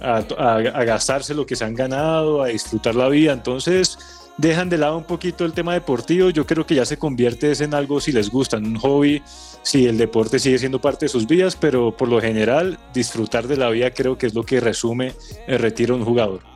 [0.02, 3.34] a, a- gastarse lo que se han ganado, a disfrutar la vida.
[3.34, 3.98] Entonces
[4.38, 6.30] dejan de lado un poquito el tema deportivo.
[6.30, 9.24] Yo creo que ya se convierte en algo si les gusta, en un hobby,
[9.64, 13.58] si el deporte sigue siendo parte de sus vidas, pero por lo general disfrutar de
[13.58, 15.14] la vida creo que es lo que resume
[15.48, 16.53] el retiro de un jugador.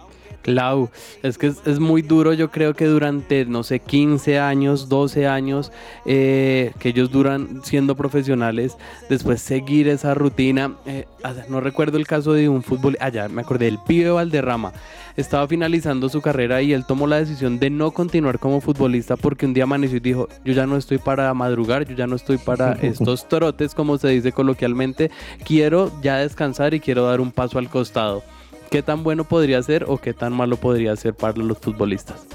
[0.47, 0.89] Clau,
[1.23, 5.27] es que es, es muy duro, yo creo que durante, no sé, 15 años, 12
[5.27, 5.73] años
[6.05, 8.77] eh, que ellos duran siendo profesionales,
[9.09, 10.77] después seguir esa rutina.
[10.85, 14.71] eh, ah, no recuerdo el caso de un fútbol, allá me acordé, el pibe Valderrama.
[15.17, 19.45] Estaba finalizando su carrera y él tomó la decisión de no continuar como futbolista porque
[19.47, 22.37] un día amaneció y dijo, yo ya no estoy para madrugar, yo ya no estoy
[22.37, 25.11] para estos trotes, como se dice coloquialmente,
[25.43, 28.23] quiero ya descansar y quiero dar un paso al costado.
[28.69, 32.25] ¿Qué tan bueno podría ser o qué tan malo podría ser para los futbolistas?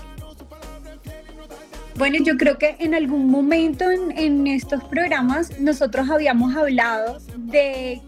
[1.96, 8.00] Bueno, yo creo que en algún momento en, en estos programas nosotros habíamos hablado de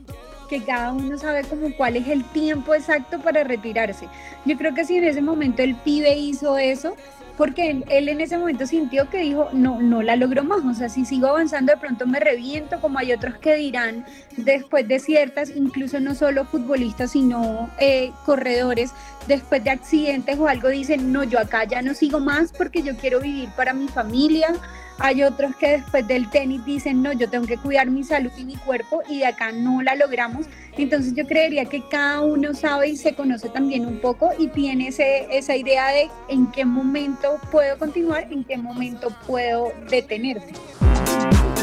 [0.48, 4.08] que cada uno sabe como cuál es el tiempo exacto para retirarse.
[4.46, 6.96] Yo creo que si en ese momento el pibe hizo eso,
[7.37, 10.88] porque él, en ese momento sintió que dijo, no, no la logró más, o sea,
[10.88, 14.05] si sigo avanzando de pronto me reviento, como hay otros que dirán
[14.37, 18.92] después de ciertas, incluso no solo futbolistas, sino eh, corredores,
[19.27, 22.97] después de accidentes o algo dicen, no, yo acá ya no sigo más porque yo
[22.97, 24.49] quiero vivir para mi familia.
[24.98, 28.44] Hay otros que después del tenis dicen, no, yo tengo que cuidar mi salud y
[28.44, 30.46] mi cuerpo y de acá no la logramos.
[30.76, 34.88] Entonces yo creería que cada uno sabe y se conoce también un poco y tiene
[34.88, 40.52] ese, esa idea de en qué momento puedo continuar, en qué momento puedo detenerme.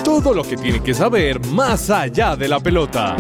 [0.04, 3.16] Todo lo que tiene que saber más allá de la pelota.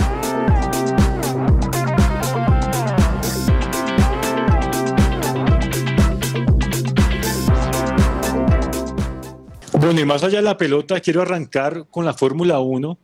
[9.82, 13.00] Bueno, y más allá de la pelota, quiero arrancar con la Fórmula 1,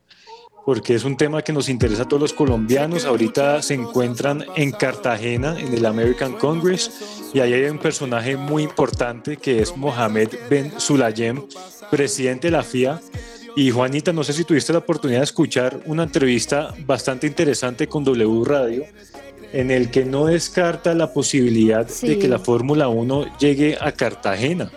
[0.63, 3.05] porque es un tema que nos interesa a todos los colombianos.
[3.05, 8.61] Ahorita se encuentran en Cartagena, en el American Congress, y ahí hay un personaje muy
[8.61, 11.41] importante que es Mohamed Ben Sulayem,
[11.89, 13.01] presidente de la FIA.
[13.55, 18.03] Y Juanita, no sé si tuviste la oportunidad de escuchar una entrevista bastante interesante con
[18.03, 18.83] W Radio,
[19.51, 22.07] en el que no descarta la posibilidad Sí.
[22.07, 24.69] de que la Fórmula 1 llegue a Cartagena.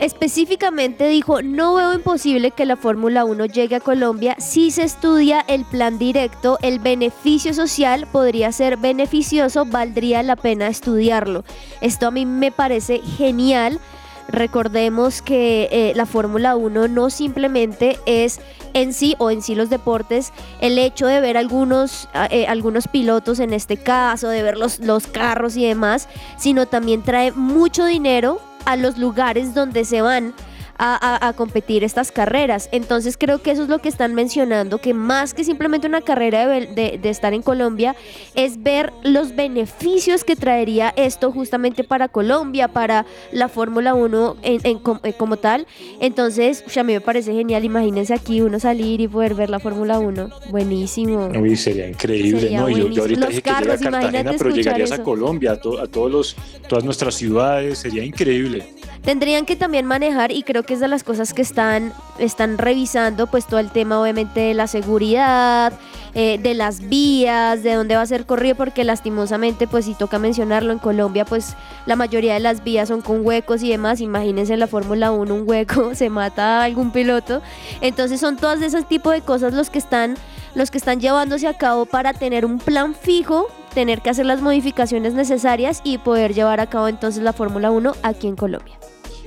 [0.00, 5.44] Específicamente dijo, no veo imposible que la Fórmula 1 llegue a Colombia si se estudia
[5.46, 11.44] el plan directo, el beneficio social podría ser beneficioso, valdría la pena estudiarlo.
[11.80, 13.78] Esto a mí me parece genial.
[14.26, 18.40] Recordemos que eh, la Fórmula 1 no simplemente es
[18.72, 23.38] en sí o en sí los deportes el hecho de ver algunos, eh, algunos pilotos
[23.38, 28.40] en este caso, de ver los, los carros y demás, sino también trae mucho dinero
[28.64, 30.34] a los lugares donde se van
[30.78, 32.68] a, a- a competir estas carreras.
[32.72, 36.46] Entonces creo que eso es lo que están mencionando, que más que simplemente una carrera
[36.46, 37.94] de, de- de estar en Colombia,
[38.34, 44.60] es ver los beneficios que traería esto justamente para Colombia, para la Fórmula 1 en-
[44.64, 45.66] en eh, como tal.
[46.00, 49.98] Entonces, a mí me parece genial, imagínense aquí uno salir y poder ver la Fórmula
[49.98, 50.28] 1.
[50.50, 51.28] Buenísimo.
[51.28, 52.68] Uy, sería increíble, Sería ¿no?
[52.68, 55.02] Yo, yo ahorita Los dije que llega a carros, Cartagena, pero llegarías a.
[55.02, 56.36] Colombia, a, to- a todos los,
[56.68, 58.64] todas nuestras ciudades, sería increíble.
[59.04, 63.26] Tendrían que también manejar, y creo que es de las cosas que están, están revisando,
[63.26, 65.74] pues todo el tema obviamente de la seguridad,
[66.14, 70.18] eh, de las vías, de dónde va a ser corrido, porque lastimosamente, pues si toca
[70.18, 74.54] mencionarlo, en Colombia pues la mayoría de las vías son con huecos y demás, imagínense
[74.54, 77.42] en la Fórmula 1 un hueco, se mata a algún piloto,
[77.82, 80.16] entonces son todas esas tipos de cosas los que están
[80.54, 84.40] los que están llevándose a cabo para tener un plan fijo, tener que hacer las
[84.40, 88.78] modificaciones necesarias y poder llevar a cabo entonces la Fórmula 1 aquí en Colombia.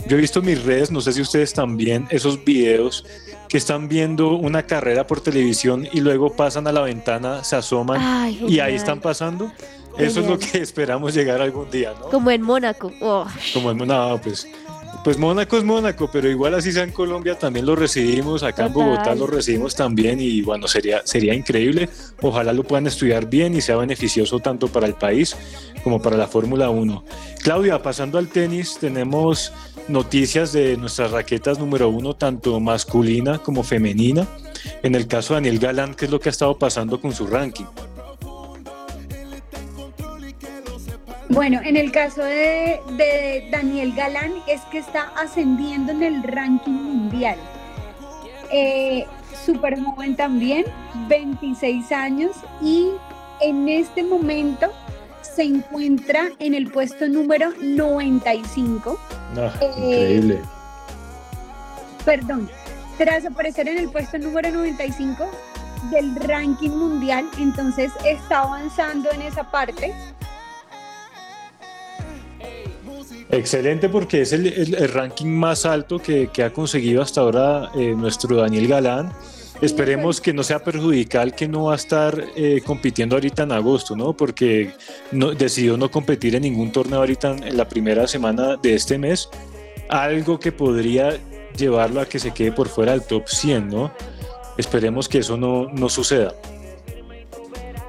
[0.07, 3.05] Yo he visto en mis redes, no sé si ustedes también, esos videos
[3.49, 7.99] que están viendo una carrera por televisión y luego pasan a la ventana, se asoman
[8.01, 9.51] Ay, y ahí están pasando.
[9.97, 12.09] Eso es lo que esperamos llegar algún día, ¿no?
[12.09, 12.91] Como en Mónaco.
[13.01, 14.47] Oh, Como en, no, pues,
[15.07, 18.73] pues Mónaco es Mónaco, pero igual así sea en Colombia también lo recibimos, acá en.
[18.73, 21.87] Bogotá lo recibimos también y bueno, sería, sería increíble.
[22.21, 25.33] Ojalá lo puedan estudiar bien y sea beneficioso tanto para el país
[25.81, 27.05] como para la Fórmula 1.
[27.41, 29.53] Claudia, pasando al tenis, tenemos
[29.87, 34.27] noticias de nuestras raquetas número uno, tanto masculina como femenina.
[34.83, 37.27] En el caso de Daniel Galán, ¿qué es lo que ha estado pasando con su
[37.27, 37.63] ranking?
[41.29, 46.71] Bueno, en el caso de, de Daniel Galán es que está ascendiendo en el ranking
[46.71, 47.37] mundial.
[48.51, 49.05] Eh,
[49.45, 50.65] Súper joven también,
[51.07, 52.31] 26 años
[52.61, 52.89] y
[53.39, 54.71] en este momento
[55.21, 58.99] se encuentra en el puesto número 95.
[59.37, 59.67] Ah, Eh,
[60.17, 60.41] increíble.
[62.03, 62.49] Perdón,
[62.97, 65.29] tras aparecer en el puesto número 95
[65.91, 69.93] del ranking mundial, entonces está avanzando en esa parte
[73.29, 77.71] Excelente porque es el, el- el ranking más alto que, que ha conseguido hasta ahora
[77.75, 79.11] eh, nuestro Daniel Galán.
[79.61, 83.95] Esperemos que no sea perjudicial que no va a estar eh, compitiendo ahorita en agosto,
[83.95, 84.13] ¿no?
[84.15, 84.71] Porque
[85.11, 88.97] no, decidió no competir en ningún torneo ahorita en, en la primera semana de este
[88.97, 89.29] mes.
[89.89, 91.17] Algo que podría
[91.57, 93.91] llevarlo a que se quede por fuera del top 100, ¿no?
[94.57, 96.33] Esperemos que eso no, no suceda.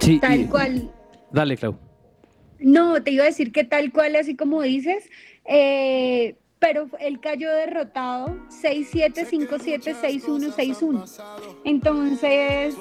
[0.00, 0.90] Sí, Tal y- cual.
[1.30, 1.76] Dale, Clau.
[2.60, 5.04] No, te iba a decir que tal cual, así como dices,
[5.48, 11.22] eh, pero él cayó derrotado 6-7, 5-7, 6-1, 6-1.
[11.64, 12.74] Entonces,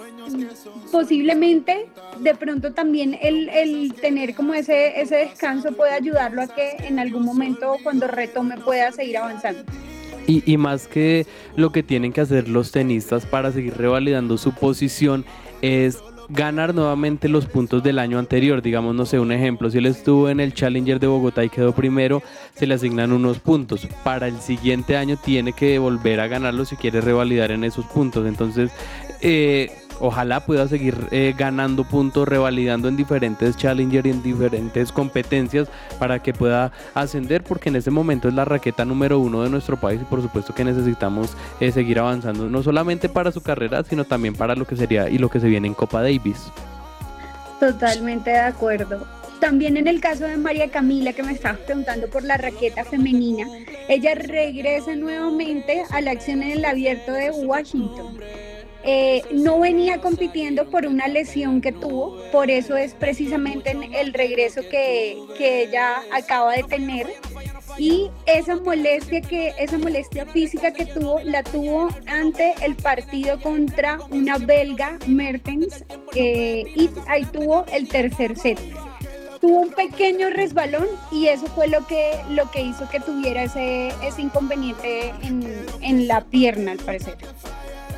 [0.91, 1.88] posiblemente,
[2.20, 6.97] de pronto también el, el tener como ese, ese descanso puede ayudarlo a que en
[6.97, 9.61] algún momento cuando retome pueda seguir avanzando.
[10.26, 14.53] Y, y más que lo que tienen que hacer los tenistas para seguir revalidando su
[14.53, 15.24] posición
[15.61, 18.61] es ganar nuevamente los puntos del año anterior.
[18.61, 21.73] Digamos, no sé, un ejemplo, si él estuvo en el Challenger de Bogotá y quedó
[21.73, 22.21] primero,
[22.55, 23.88] se le asignan unos puntos.
[24.03, 28.25] Para el siguiente año tiene que volver a ganarlos si quiere revalidar en esos puntos.
[28.25, 28.71] Entonces,
[29.21, 35.67] eh, ojalá pueda seguir eh, ganando puntos, revalidando en diferentes Challenger y en diferentes competencias
[35.99, 39.77] para que pueda ascender, porque en este momento es la raqueta número uno de nuestro
[39.77, 44.05] país y por supuesto que necesitamos eh, seguir avanzando, no solamente para su carrera, sino
[44.05, 46.51] también para lo que sería y lo que se viene en Copa Davis.
[47.59, 49.05] Totalmente de acuerdo.
[49.39, 53.45] También en el caso de María Camila, que me estabas preguntando por la raqueta femenina,
[53.87, 58.17] ella regresa nuevamente a la acción en el abierto de Washington.
[58.89, 64.13] Eh, no venía compitiendo por una lesión que tuvo, por eso es precisamente en el
[64.13, 67.05] regreso que, que ella acaba de tener.
[67.77, 73.99] Y esa molestia que, esa molestia física que tuvo, la tuvo ante el partido contra
[74.09, 75.83] una belga, Mertens,
[76.15, 78.57] eh, y ahí tuvo el tercer set.
[79.41, 83.89] Tuvo un pequeño resbalón y eso fue lo que, lo que hizo que tuviera ese,
[84.01, 87.17] ese inconveniente en, en la pierna, al parecer.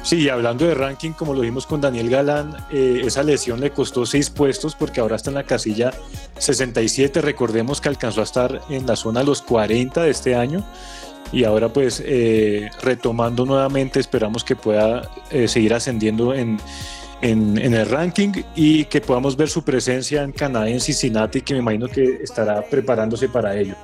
[0.09, 4.07] Sí, hablando de ranking, como lo vimos con Daniel Galán, eh, esa lesión le costó
[4.07, 5.93] seis puestos porque ahora está en la casilla
[6.39, 7.21] 67.
[7.21, 10.65] Recordemos que alcanzó a estar en la zona de los 40 de este año
[11.31, 16.59] y ahora pues eh, retomando nuevamente esperamos que pueda eh, seguir ascendiendo en,
[17.21, 21.53] en, en el ranking y que podamos ver su presencia en Canadá, en Cincinnati, que
[21.53, 23.75] me imagino que estará preparándose para ello.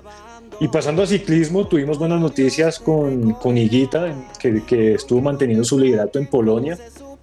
[0.59, 5.77] Y pasando a ciclismo, tuvimos buenas noticias con, con Higuita, que, que estuvo manteniendo su
[5.77, 6.77] liderato en Polonia,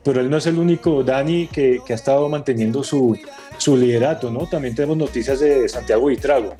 [0.04, 3.16] pero él no es el único, Dani, que, que ha estado manteniendo su,
[3.56, 4.46] su liderato, ¿no?
[4.46, 6.54] También tenemos noticias de Santiago Buitrago.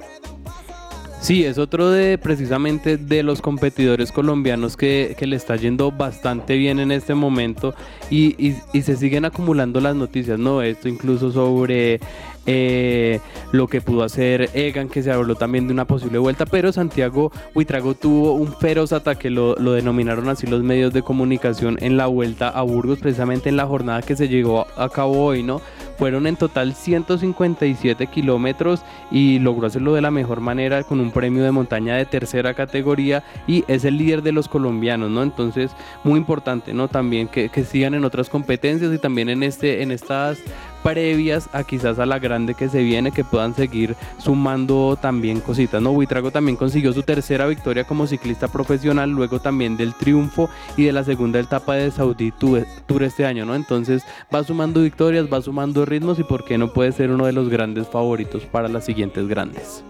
[1.20, 6.57] Sí, es otro de precisamente de los competidores colombianos que, que le está yendo bastante
[6.57, 7.75] bien en este momento
[8.11, 10.62] y- y se siguen acumulando las noticias, ¿no?
[10.62, 12.01] Esto incluso sobre
[12.47, 13.20] eh,
[13.53, 17.30] lo que pudo hacer Egan, que se habló también de una posible vuelta, pero Santiago
[17.55, 22.07] Huitrago tuvo un feroz ataque, lo, lo denominaron así los medios de comunicación en la
[22.07, 25.61] vuelta a Burgos, precisamente en la jornada que se llegó a cabo hoy, ¿no?
[25.99, 31.45] Fueron en total 157 kilómetros y logró hacerlo de la mejor manera con un premio
[31.45, 35.22] de montaña de tercera categoría y es el líder de los colombianos, ¿no?
[35.22, 35.70] Entonces,
[36.03, 36.88] muy importante, ¿no?
[36.88, 40.38] También que, que sigan en otras competencias y también en, este, en estas
[40.83, 45.80] previas a quizás a la grande que se viene, que puedan seguir sumando también cositas,
[45.80, 45.93] ¿no?
[45.93, 50.93] Buitrago también consiguió su tercera victoria como ciclista profesional, luego también del triunfo y de
[50.93, 53.55] la segunda etapa de Saudi Tour este año, ¿no?
[53.55, 54.03] Entonces
[54.35, 57.49] va sumando victorias, va sumando ritmos y por qué no puede ser uno de los
[57.49, 59.85] grandes favoritos para las siguientes grandes.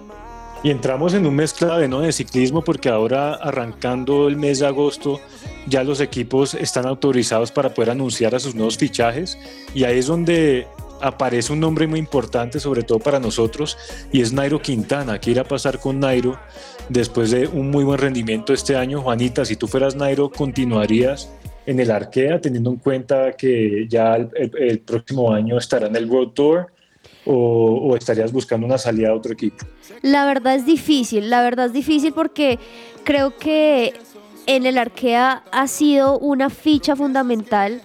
[0.64, 2.01] Y entramos en un mes clave ¿no?
[2.01, 5.20] de ciclismo porque ahora arrancando el mes de agosto
[5.66, 9.38] ya los equipos están autorizados para poder anunciar a sus nuevos fichajes
[9.74, 10.68] y ahí es donde
[11.03, 13.76] aparece un nombre muy importante sobre todo para nosotros
[14.12, 15.20] y es Nairo Quintana.
[15.20, 16.38] ¿Qué irá a pasar con Nairo
[16.88, 19.03] después de un muy buen rendimiento este año?
[19.03, 21.30] Juanita, si tú fueras Nairo, ¿continuarías
[21.66, 26.34] en el Arkea teniendo en cuenta que ya el, próximo año estará en el World
[26.34, 26.66] Tour?
[27.24, 29.64] O, o estarías buscando una salida a otro equipo?
[30.03, 32.59] La verdad es difícil, la verdad es difícil porque
[33.05, 33.94] creo que
[34.46, 37.80] en el Arkea ha sido una ficha fundamental,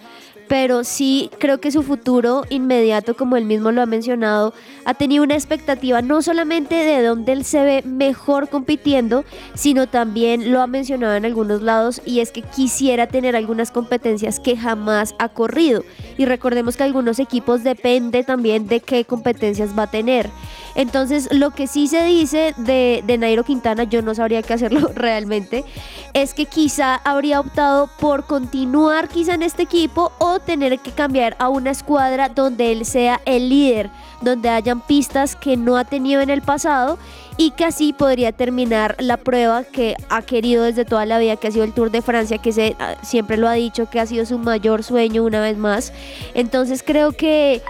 [0.48, 4.54] pero sí creo que su futuro inmediato, como él mismo lo ha mencionado,
[4.86, 10.52] ha tenido una expectativa no solamente de donde él se ve mejor compitiendo, sino también
[10.52, 15.16] lo ha mencionado en algunos lados y es que quisiera tener algunas competencias que jamás
[15.20, 15.84] ha corrido.
[16.18, 20.30] Y recordemos que algunos equipos depende también de qué competencias va a tener.
[20.76, 24.92] Entonces, lo que sí se dice de, de Nairo Quintana, yo no sabría qué hacerlo
[24.96, 25.66] realmente,
[26.14, 31.36] es que quizá habría optado por continuar quizá en este equipo o tener que cambiar
[31.40, 33.90] a una escuadra donde él sea el líder,
[34.22, 36.98] donde hayan pistas que no ha tenido en el pasado
[37.38, 41.48] y que así podría terminar la prueba que ha querido desde toda la vida, que
[41.48, 44.06] ha sido el Tour de Francia, que se, ah, siempre lo ha dicho, que ha
[44.06, 45.94] sido su mayor sueño una vez más.
[46.34, 47.62] Entonces creo que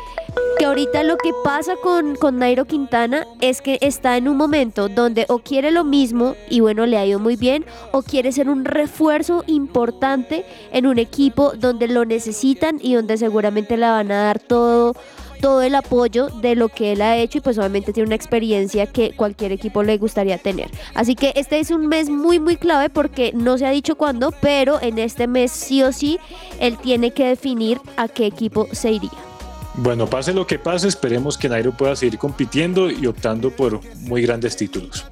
[0.57, 4.89] que ahorita lo que pasa con, con Nairo Quintana es que está en un momento
[4.89, 8.49] donde o quiere lo mismo y bueno, le ha ido muy bien, o quiere ser
[8.49, 14.23] un refuerzo importante en un equipo donde lo necesitan y donde seguramente le van a
[14.23, 14.95] dar todo
[15.41, 18.87] todo el apoyo de lo que él ha hecho y pues obviamente tiene una experiencia
[18.87, 20.71] que cualquier equipo le gustaría tener.
[20.95, 24.33] Así que este es un mes muy muy clave porque no se ha dicho cuándo,
[24.41, 26.19] pero en este mes sí o sí
[26.59, 29.36] él tiene que definir a qué equipo se iría.
[29.77, 34.23] Bueno, pase lo que pase, esperemos que Nairo pueda seguir compitiendo y optando por muy
[34.23, 35.05] grandes títulos.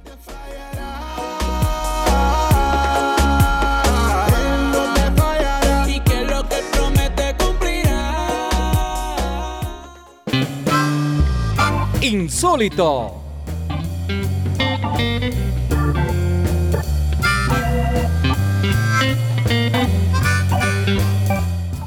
[12.02, 13.25] Insólito.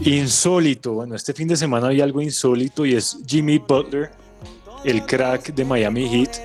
[0.01, 0.93] Insólito.
[0.93, 4.11] Bueno, este fin de semana había algo insólito y es Jimmy Butler,
[4.85, 6.37] el crack de Miami Heat,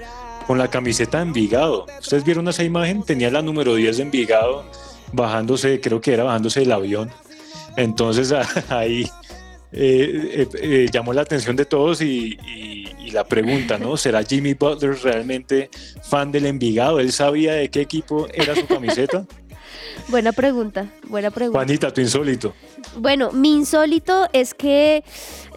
[0.47, 1.87] con la camiseta de Envigado.
[2.01, 3.03] ¿Ustedes vieron esa imagen?
[3.03, 4.65] Tenía la número 10 de Envigado
[5.13, 7.11] bajándose, creo que era bajándose del avión.
[7.77, 8.33] Entonces
[8.69, 9.03] ahí
[9.73, 13.99] eh, eh, eh, llamó la atención de todos y, y- y la pregunta, ¿no?
[13.99, 15.69] ¿Será Jimmy Butler realmente
[16.03, 17.01] fan del Envigado?
[17.01, 19.27] ¿Él sabía de qué equipo era su camiseta?
[20.09, 21.59] Buena pregunta, buena pregunta.
[21.59, 22.55] Juanita, tu insólito.
[22.97, 25.03] Bueno, mi insólito es que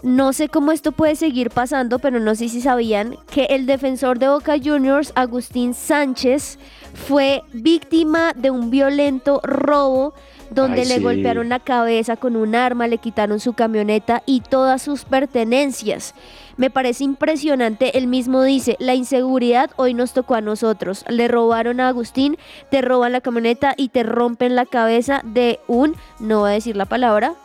[0.04, 4.20] no sé cómo esto puede seguir pasando, pero no sé si sabían que el defensor
[4.20, 6.60] de Boca Juniors, Agustín Sánchez,
[6.94, 10.14] fue víctima de un violento robo
[10.50, 11.02] donde Ay, le sí.
[11.02, 16.14] golpearon la cabeza con un arma, le quitaron su camioneta y todas sus pertenencias.
[16.58, 21.06] Me parece impresionante, él mismo dice, la inseguridad hoy nos tocó a nosotros.
[21.08, 22.38] Le robaron a Agustín,
[22.72, 26.76] te roban la camioneta y te rompen la cabeza de un, no voy a decir
[26.76, 27.36] la palabra,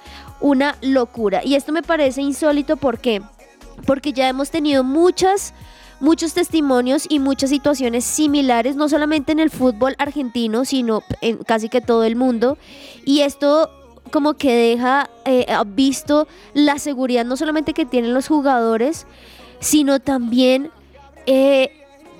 [0.41, 1.43] una locura.
[1.45, 3.21] Y esto me parece insólito, ¿por qué?
[3.87, 5.55] Porque ya hemos tenido muchas
[6.01, 11.69] muchos testimonios y muchas situaciones similares, no solamente en el fútbol argentino, sino en casi
[11.69, 12.59] que todo el mundo.
[13.05, 13.71] Y esto
[14.13, 19.09] como que deja eh, visto la seguridad no solamente que tienen los jugadores,
[19.59, 20.71] sino también...
[21.27, 21.73] eh,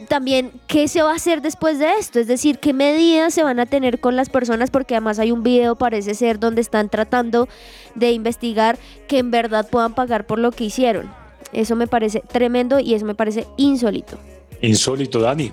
[0.09, 3.61] también qué se va a hacer después de esto, es decir, qué medidas se van
[3.61, 7.49] a tener con las personas, porque además hay un video, parece ser, donde están tratando
[7.95, 11.09] de investigar que en verdad puedan pagar por lo que hicieron.
[11.53, 14.19] Eso me parece tremendo y eso me parece insólito.
[14.61, 15.53] Insólito, Dani.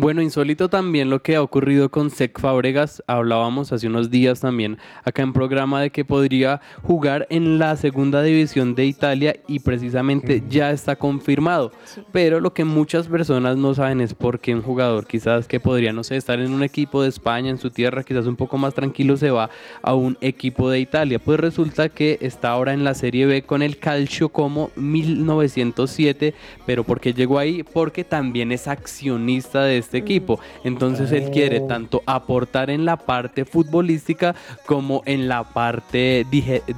[0.00, 3.02] Bueno, insólito también lo que ha ocurrido con Sec Fábregas.
[3.06, 8.22] Hablábamos hace unos días también acá en programa de que podría jugar en la segunda
[8.22, 11.72] división de Italia y precisamente ya está confirmado.
[12.12, 15.92] Pero lo que muchas personas no saben es por qué un jugador quizás que podría,
[15.92, 18.72] no sé, estar en un equipo de España, en su tierra, quizás un poco más
[18.72, 19.50] tranquilo, se va
[19.82, 21.18] a un equipo de Italia.
[21.18, 26.32] Pues resulta que está ahora en la Serie B con el Calcio como 1907.
[26.64, 27.64] Pero ¿por qué llegó ahí?
[27.64, 30.40] Porque también es accionista de este equipo.
[30.64, 34.34] Entonces él quiere tanto aportar en la parte futbolística
[34.66, 36.26] como en la parte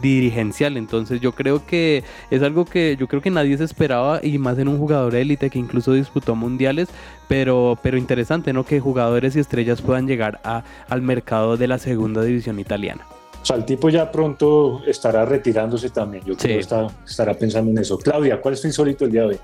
[0.03, 0.77] dirigencial.
[0.77, 4.59] Entonces yo creo que es algo que yo creo que nadie se esperaba y más
[4.59, 6.89] en un jugador élite que incluso disputó mundiales.
[7.29, 8.65] Pero, pero interesante, ¿no?
[8.67, 13.07] Que jugadores y estrellas puedan llegar a- al mercado de la segunda división italiana.
[13.41, 16.23] O sea, el tipo ya pronto estará retirándose también.
[16.27, 17.99] Yo creo que está- estará pensando en eso.
[17.99, 19.39] Claudia, ¿cuál es tu insólito el día de hoy?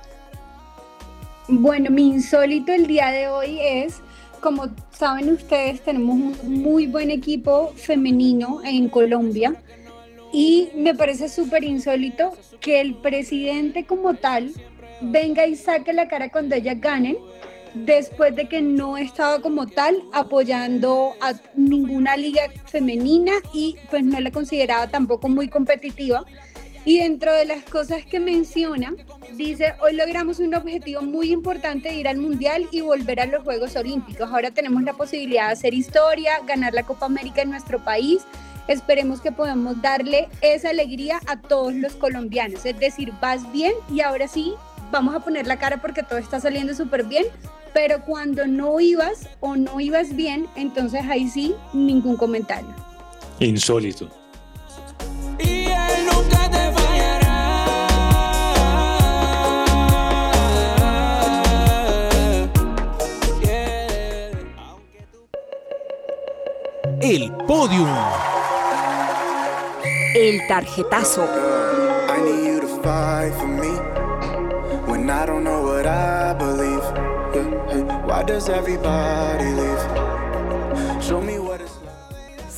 [1.50, 4.02] Bueno, mi insólito el día de hoy es,
[4.42, 9.54] como saben ustedes, tenemos un muy buen equipo femenino en Colombia
[10.30, 14.50] y me parece súper insólito que el presidente como tal
[15.00, 17.16] venga y saque la cara cuando ellas ganen
[17.72, 24.20] después de que no estaba como tal apoyando a ninguna liga femenina y pues no
[24.20, 26.26] la consideraba tampoco muy competitiva.
[26.84, 28.94] Y dentro de las cosas que menciona,
[29.34, 33.42] dice, hoy logramos un objetivo muy importante de ir al Mundial y volver a los
[33.44, 34.30] Juegos Olímpicos.
[34.30, 38.22] Ahora tenemos la posibilidad de hacer historia, ganar la Copa América en nuestro país.
[38.68, 42.64] Esperemos que podamos darle esa alegría a todos los colombianos.
[42.64, 44.54] Es decir, vas bien y ahora sí,
[44.90, 47.26] vamos a poner la cara porque todo está saliendo súper bien.
[47.74, 52.74] Pero cuando no ibas o no ibas bien, entonces ahí sí, ningún comentario.
[53.40, 54.10] Insólito.
[67.00, 67.88] El podium.
[70.14, 71.24] el tarjetazo.
[72.08, 73.72] I need you to fight for me
[74.90, 76.82] when I don't know what I believe.
[78.04, 80.17] Why does everybody leave?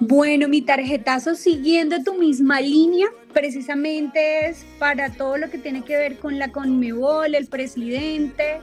[0.00, 5.96] Bueno, mi tarjetazo siguiendo tu misma línea, precisamente es para todo lo que tiene que
[5.96, 8.58] ver con la Conmebol, el presidente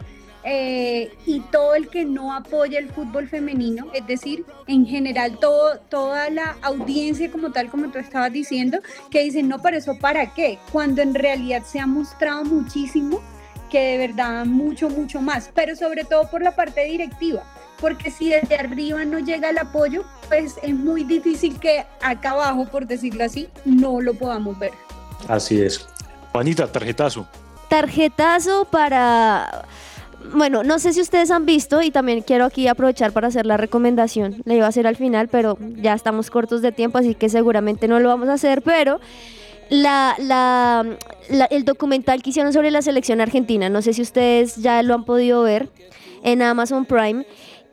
[0.48, 5.80] eh, y todo el que no apoya el fútbol femenino, es decir, en general todo,
[5.90, 8.78] toda la audiencia como tal, como tú estabas diciendo,
[9.10, 13.22] que dicen, no, pero eso para qué, cuando en realidad se ha mostrado muchísimo
[13.72, 17.42] que de verdad mucho, mucho más, pero sobre todo por la parte directiva,
[17.82, 22.68] porque si desde arriba no llega el apoyo, pues es muy difícil que acá abajo,
[22.68, 24.74] por decirlo así, no lo podamos ver.
[25.28, 25.88] Así es.
[26.32, 27.28] Juanita, tarjetazo.
[27.68, 29.66] Tarjetazo para...
[30.34, 33.58] Bueno, no sé si ustedes han visto y también quiero aquí aprovechar para hacer la
[33.58, 34.42] recomendación.
[34.46, 37.88] La iba a hacer al final, pero ya estamos cortos de tiempo, así que seguramente
[37.88, 39.00] no lo vamos a hacer, pero
[39.70, 40.86] la, la,
[41.50, 45.06] el documental que hicieron sobre la selección argentina, no sé si ustedes ya lo han
[45.06, 45.70] podido ver
[46.24, 47.26] en Amazon Prime.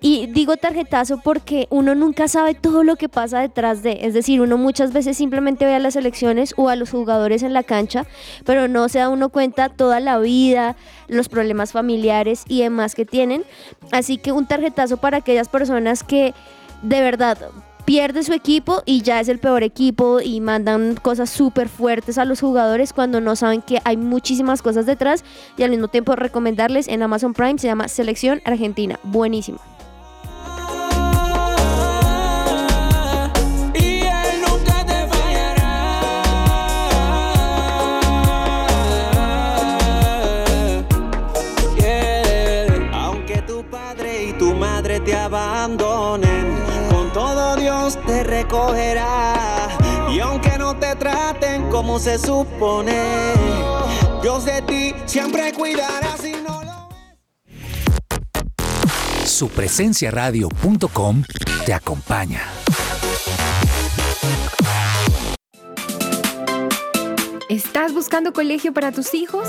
[0.05, 4.41] Y digo tarjetazo porque uno nunca sabe todo lo que pasa detrás de, es decir,
[4.41, 8.05] uno muchas veces simplemente ve a las selecciones o a los jugadores en la cancha,
[8.45, 10.75] pero no se da uno cuenta toda la vida,
[11.07, 13.45] los problemas familiares y demás que tienen.
[13.93, 16.35] Así que un tarjetazo para aquellas personas que
[16.83, 17.39] de verdad
[17.85, 22.25] pierde su equipo y ya es el peor equipo y mandan cosas súper fuertes a
[22.25, 25.25] los jugadores cuando no saben que hay muchísimas cosas detrás
[25.57, 29.61] y al mismo tiempo recomendarles en Amazon Prime se llama Selección Argentina, buenísimo.
[45.05, 46.57] Te abandonen,
[46.91, 49.69] con todo Dios te recogerá.
[50.11, 53.33] Y aunque no te traten como se supone,
[54.23, 56.63] Dios de ti siempre cuidará si no
[59.25, 61.23] Supresenciaradio.com
[61.65, 62.43] te acompaña.
[67.49, 69.49] ¿Estás buscando colegio para tus hijos?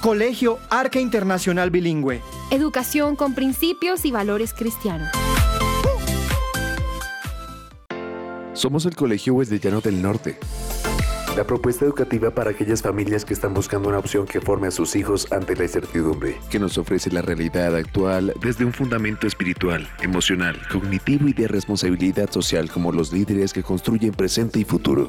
[0.00, 2.22] Colegio Arca Internacional Bilingüe.
[2.52, 5.08] Educación con principios y valores cristianos.
[8.52, 10.38] Somos el Colegio Llano del Norte.
[11.36, 14.94] La propuesta educativa para aquellas familias que están buscando una opción que forme a sus
[14.94, 16.36] hijos ante la incertidumbre.
[16.48, 22.30] Que nos ofrece la realidad actual desde un fundamento espiritual, emocional, cognitivo y de responsabilidad
[22.30, 25.08] social como los líderes que construyen presente y futuro.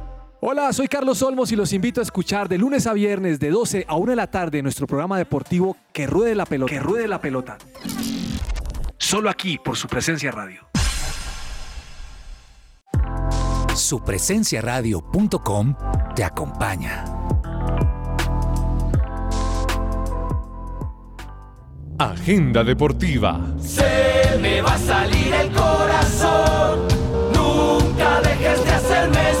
[0.43, 3.85] Hola, soy Carlos Olmos y los invito a escuchar de lunes a viernes de 12
[3.87, 6.73] a 1 de la tarde nuestro programa deportivo Que Ruede la Pelota.
[6.73, 7.59] Que Ruede la Pelota.
[8.97, 10.67] Solo aquí por su presencia radio.
[13.75, 15.75] Supresenciaradio.com
[16.15, 17.05] te acompaña.
[21.99, 23.39] Agenda deportiva.
[23.59, 26.87] Se me va a salir el corazón.
[27.31, 29.40] Nunca dejes de hacerme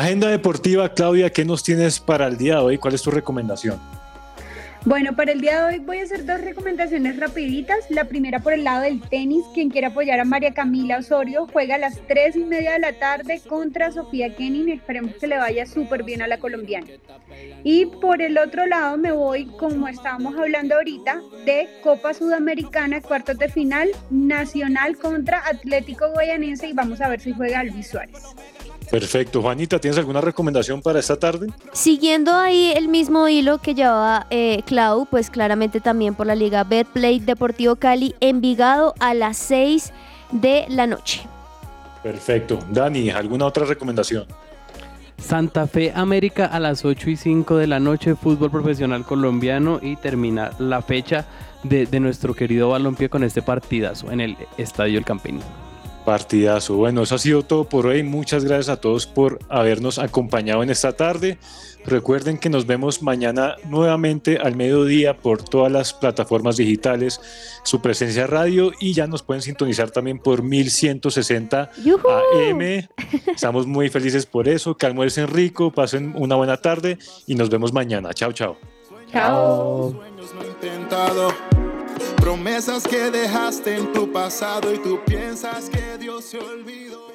[0.00, 2.78] Agenda deportiva, Claudia, ¿qué nos tienes para el día de hoy?
[2.78, 3.78] ¿Cuál es tu recomendación?
[4.86, 7.80] Bueno, para el día de hoy voy a hacer dos recomendaciones rapiditas.
[7.90, 9.44] La primera por el lado del tenis.
[9.52, 12.94] Quien quiera apoyar a María Camila Osorio juega a las 3 y media de la
[12.94, 14.70] tarde contra Sofía Kenin.
[14.70, 16.86] Esperemos que le vaya súper bien a la colombiana.
[17.62, 23.36] Y por el otro lado me voy, como estábamos hablando ahorita, de Copa Sudamericana, cuartos
[23.36, 28.34] de final, Nacional contra Atlético Guayanense y vamos a ver si juega Luis Suárez.
[28.90, 29.40] Perfecto.
[29.40, 31.48] Juanita, ¿tienes alguna recomendación para esta tarde?
[31.72, 36.64] Siguiendo ahí el mismo hilo que llevaba eh, Clau, pues claramente también por la Liga
[36.64, 39.92] Betplay Deportivo Cali, Envigado a las 6
[40.32, 41.22] de la noche.
[42.02, 42.58] Perfecto.
[42.70, 44.26] Dani, ¿alguna otra recomendación?
[45.18, 49.96] Santa Fe América a las 8 y 5 de la noche, fútbol profesional colombiano y
[49.96, 51.26] termina la fecha
[51.62, 55.40] de, de nuestro querido balompié con este partidazo en el Estadio El Campín.
[56.04, 56.76] Partidazo.
[56.76, 58.02] Bueno, eso ha sido todo por hoy.
[58.02, 61.38] Muchas gracias a todos por habernos acompañado en esta tarde.
[61.86, 67.20] Recuerden que nos vemos mañana nuevamente al mediodía por todas las plataformas digitales,
[67.64, 72.88] su presencia radio y ya nos pueden sintonizar también por 1160 AM.
[73.34, 74.76] Estamos muy felices por eso.
[74.76, 78.12] Que almuercen rico, pasen una buena tarde y nos vemos mañana.
[78.12, 78.56] Chao, chao.
[79.10, 80.00] Chao.
[82.16, 87.09] Promesas que dejaste en tu pasado y tú piensas que Dios se olvidó.